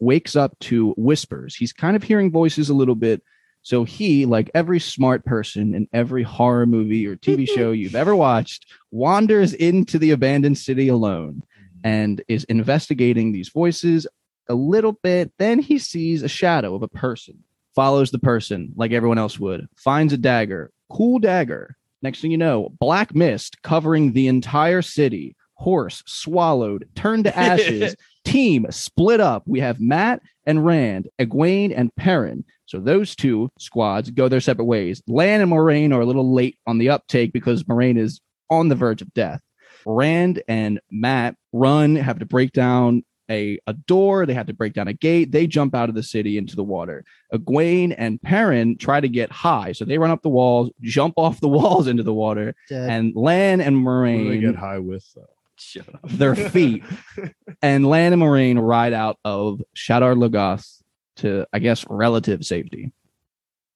[0.00, 1.54] wakes up to whispers.
[1.54, 3.22] He's kind of hearing voices a little bit.
[3.62, 8.14] So he, like every smart person in every horror movie or TV show you've ever
[8.14, 11.78] watched, wanders into the abandoned city alone mm-hmm.
[11.84, 14.06] and is investigating these voices
[14.48, 15.32] a little bit.
[15.38, 17.42] Then he sees a shadow of a person,
[17.74, 21.76] follows the person like everyone else would, finds a dagger, cool dagger.
[22.02, 25.34] Next thing you know, black mist covering the entire city.
[25.54, 27.96] Horse swallowed, turned to ashes.
[28.24, 29.42] Team split up.
[29.46, 32.44] We have Mat and Rand, Egwene and Perrin.
[32.66, 35.02] So those two squads go their separate ways.
[35.08, 38.20] Lan and Moraine are a little late on the uptake because Moraine is
[38.50, 39.40] on the verge of death.
[39.86, 44.26] Rand and Mat run, have to break down a, a door.
[44.26, 45.32] They have to break down a gate.
[45.32, 47.04] They jump out of the city into the water.
[47.32, 49.72] Egwene and Perrin try to get high.
[49.72, 52.54] So they run up the walls, jump off the walls into the water.
[52.68, 52.88] Dead.
[52.90, 55.26] And Lan and What do they Moraine get high with though?
[55.56, 56.00] Shut up.
[56.08, 56.84] their feet.
[57.62, 60.82] and Lan and Moraine ride out of Shadar Logoth
[61.16, 62.92] to, I guess, relative safety.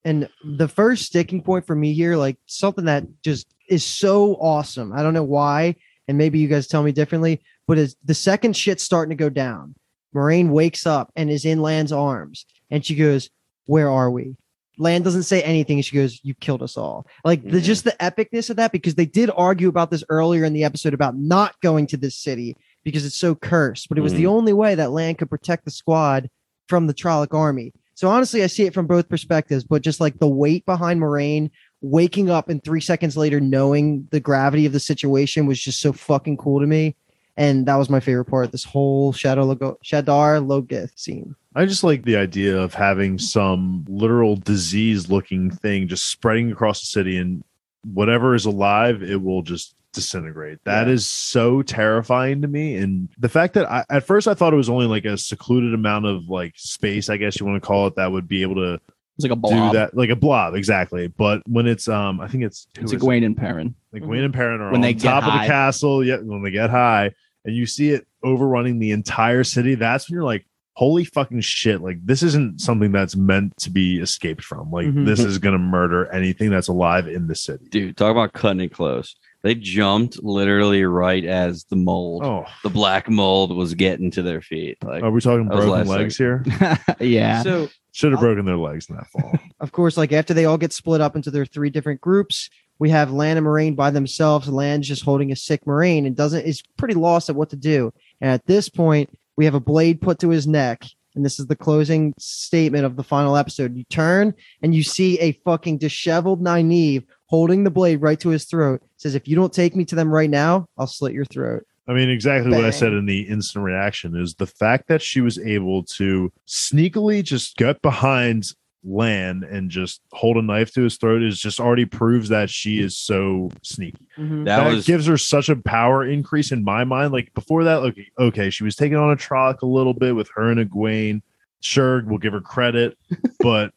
[0.05, 4.93] And the first sticking point for me here, like something that just is so awesome.
[4.93, 5.77] I don't know why.
[6.09, 9.31] and maybe you guys tell me differently, but as the second shit's starting to go
[9.31, 9.75] down,
[10.13, 13.31] Moraine wakes up and is in Lan's arms, and she goes,
[13.67, 14.37] "Where are we?"
[14.79, 15.81] Lan doesn't say anything.
[15.81, 17.61] She goes, "You killed us all." Like the mm-hmm.
[17.61, 20.95] just the epicness of that, because they did argue about this earlier in the episode
[20.95, 23.89] about not going to this city because it's so cursed.
[23.89, 24.33] But it was the mm-hmm.
[24.33, 26.29] only way that Lan could protect the squad
[26.69, 27.73] from the Trolloc army.
[27.95, 29.65] So honestly, I see it from both perspectives.
[29.65, 31.51] But just like the weight behind Moraine
[31.81, 35.93] waking up and three seconds later knowing the gravity of the situation was just so
[35.93, 36.97] fucking cool to me.
[37.37, 38.53] And that was my favorite part.
[38.53, 41.35] This whole Shadow Logo Shadar Logoth scene.
[41.55, 46.81] I just like the idea of having some literal disease looking thing just spreading across
[46.81, 47.43] the city and
[47.85, 50.59] whatever is alive, it will just disintegrate.
[50.65, 52.77] That is so terrifying to me.
[52.77, 55.75] And the fact that I, at first I thought it was only like a secluded
[55.75, 58.57] amount of like space, I guess you want to call it, that would be able
[58.57, 58.81] to
[59.23, 59.73] It's like a blob.
[59.73, 61.09] do that, like a blob, exactly.
[61.09, 63.05] But when it's, um, I think it's, who It's is it?
[63.05, 63.75] Egwene and Perrin.
[63.93, 65.45] like Wayne and Perrin are When on they get top of high.
[65.45, 66.05] the castle.
[66.05, 67.11] Yeah, when they get high,
[67.45, 69.75] and you see it overrunning the entire city.
[69.75, 73.99] That's when you're like, "Holy fucking shit!" Like this isn't something that's meant to be
[74.01, 74.71] escaped from.
[74.71, 75.07] Like Mhm.
[75.07, 77.67] this is gonna murder anything that's alive in the city.
[77.71, 79.15] Dude, talk about cutting it close.
[79.43, 84.41] They jumped literally right as the mold, Oh, the black mold was getting to their
[84.41, 84.79] feet.
[84.85, 86.45] Like, are we talking That was broken last legs here?
[87.01, 87.43] yeah.
[87.43, 88.29] So Should have I'll- oh.
[88.29, 89.39] broken their legs in that fall.
[89.61, 92.91] of course, like after they all get split up into their three different groups, we
[92.91, 94.49] have Lan and Moraine by themselves.
[94.49, 97.93] Lan's just holding a sick Moraine and doesn't is pretty lost at what to do.
[98.21, 100.85] And at this point, we have a blade put to his neck.
[101.15, 103.77] And this is the closing statement of the final episode.
[103.77, 108.47] You turn and you see a fucking disheveled Nynaeve holding the blade right to his
[108.47, 108.83] throat.
[108.97, 111.67] Says, if you don't take me to them right now, I'll slit your throat.
[111.89, 115.21] I mean, exactly what I said in the instant reaction is the fact that she
[115.21, 118.53] was able to sneakily just get behind
[118.85, 122.81] Lan and just hold a knife to his throat is just already proves that she
[122.81, 124.07] is so sneaky.
[124.19, 124.45] Mm-hmm.
[124.45, 127.13] that, that, was gives her such a power increase in my mind.
[127.13, 130.29] Like before that, okay, okay, she was taking on a Trolloc a little bit with
[130.35, 131.23] her and Egwene.
[131.61, 132.99] Sure, we'll give her credit,
[133.41, 133.73] but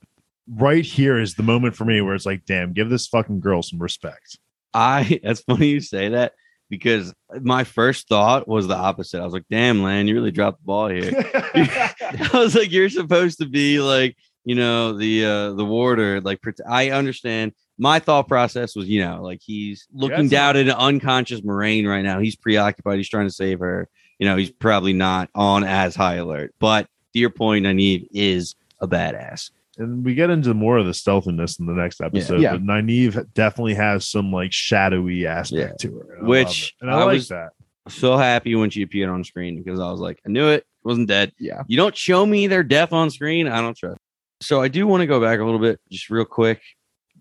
[0.47, 3.61] right here is the moment for me where it's like, damn, give this fucking girl
[3.61, 4.39] some respect.
[4.73, 6.33] I that's funny you say that
[6.69, 9.21] because my first thought was the opposite.
[9.21, 11.11] I was like, damn, Lan, you really dropped the ball here.
[11.53, 16.21] I was like, you're supposed to be like, you know, the uh the warder.
[16.21, 17.53] Like, I understand.
[17.77, 21.85] My thought process was, you know, like he's looking That's down at an unconscious Moraine
[21.85, 22.19] right now.
[22.19, 22.97] He's preoccupied.
[22.97, 23.89] He's trying to save her.
[24.17, 26.55] You know, he's probably not on as high alert.
[26.57, 29.51] But to your point, Nynaeve is a badass.
[29.77, 32.41] And we get into more of the stealthiness in the next episode.
[32.41, 32.53] Yeah.
[32.53, 37.03] But Nynaeve definitely has some like shadowy aspect to her, I Which and I, I
[37.03, 37.49] like was- that.
[37.87, 41.07] So happy when she appeared on screen because I was like, I knew it wasn't
[41.07, 41.31] dead.
[41.39, 41.61] Yeah.
[41.67, 43.99] You don't show me their death on screen, I don't trust.
[44.41, 46.61] So I do want to go back a little bit, just real quick.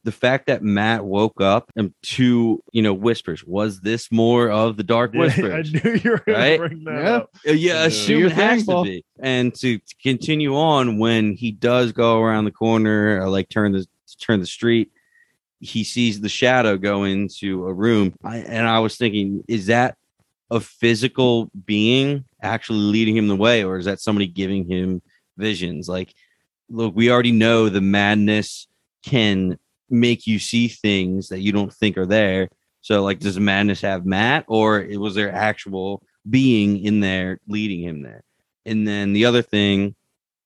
[0.05, 4.77] The fact that Mat woke up and to you know whispers was this more of
[4.77, 6.53] the dark Yeah, I knew you were going right?
[6.53, 7.17] to bring that Yeah.
[7.17, 7.31] up.
[7.49, 7.85] Uh, yeah, Yeah.
[7.87, 9.05] assume it has to be.
[9.21, 13.73] And to, to continue on, when he does go around the corner or like turn
[13.73, 13.87] the
[14.21, 14.91] turn the street,
[15.61, 18.15] he sees the shadow go into a room.
[18.23, 19.97] I, and I was thinking, is that
[20.51, 25.01] a physical being actually leading him the way, or is that somebody giving him
[25.39, 25.89] visions?
[25.89, 26.15] Like,
[26.69, 28.69] look, we already know the madness
[29.03, 29.59] can
[29.91, 32.49] make you see things that you don't think are there.
[32.81, 37.83] So, like, does madness have Mat, or it was there actual being in there leading
[37.83, 38.23] him there?
[38.67, 39.95] And then the other thing,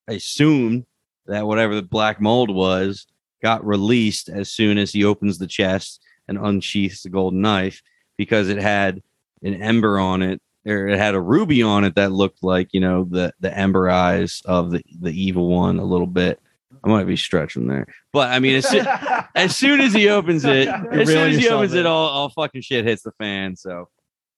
[0.08, 0.86] I assume
[1.26, 3.06] that whatever the black mold was
[3.42, 7.82] got released as soon as he opens the chest and unsheaths the golden knife
[8.16, 9.02] because it had
[9.42, 12.80] an ember on it or it had a ruby on it that looked like you
[12.80, 16.40] know the the ember eyes of the the evil one a little bit
[16.84, 17.86] i might be stretching there.
[18.12, 18.84] But i mean as, soo-
[19.34, 22.62] as soon as he opens it as soon as he opens it all, all fucking
[22.62, 23.88] shit hits the fan so.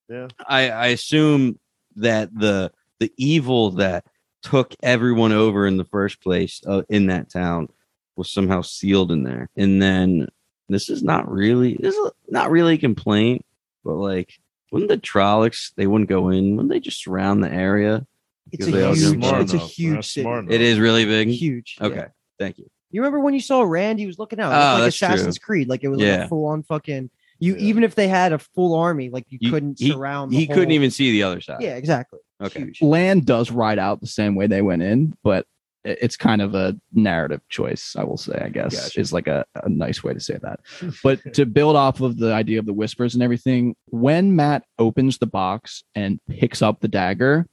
[0.09, 0.28] Yeah.
[0.47, 1.59] i i assume
[1.97, 4.05] that the the evil that
[4.43, 7.68] took everyone over in the first place uh, in that town
[8.16, 9.49] was somehow sealed in there.
[9.57, 10.28] And then
[10.68, 13.45] this is not really this is not really a complaint
[13.84, 14.34] but like
[14.70, 18.07] wouldn't the Trollocs they wouldn't go in wouldn't they just surround the area?
[18.53, 20.28] It's Because they all a huge, it's a huge city.
[20.49, 21.28] it is really big?
[21.28, 21.76] Huge.
[21.80, 22.09] yeah.
[22.41, 23.99] Okay thank you You remember when you saw Rand?
[23.99, 24.53] He was looking out.
[24.53, 25.68] Oh, like that's Assassin's Creed.
[25.68, 27.11] Like it was like a full on fucking.
[27.38, 27.61] You Yeah.
[27.68, 30.32] even if they had a full army, like you, You- couldn't he- surround.
[30.32, 32.18] The he couldn't even see the other side Yeah, exactly.
[32.43, 32.61] Okay.
[32.64, 32.82] Huge.
[32.82, 35.47] Lan does ride out the same way they went in, but
[35.84, 39.01] it's kind of a narrative choice, I will say, I guess, Gotcha.
[39.01, 40.61] is like a, a nice way to say that.
[41.03, 45.16] But to build off of the idea of the whispers and everything, when Mat opens
[45.18, 47.47] the box and picks up the dagger,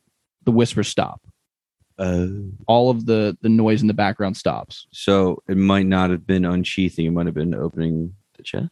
[0.43, 1.21] the whispers stop.
[1.99, 2.27] Uh,
[2.67, 4.87] All of the the noise in the background stops.
[4.91, 8.69] so it might not have been unsheathing it might have been opening the chest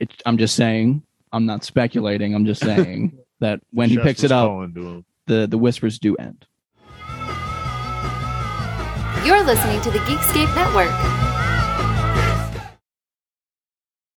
[0.00, 1.02] It, I'm just saying,
[1.32, 2.34] I'm not speculating.
[2.34, 5.04] I'm just saying that when he Chefs picks was it up, calling to him.
[5.26, 6.46] the the whispers do end.
[9.24, 10.92] You're listening to the Geekscape Network.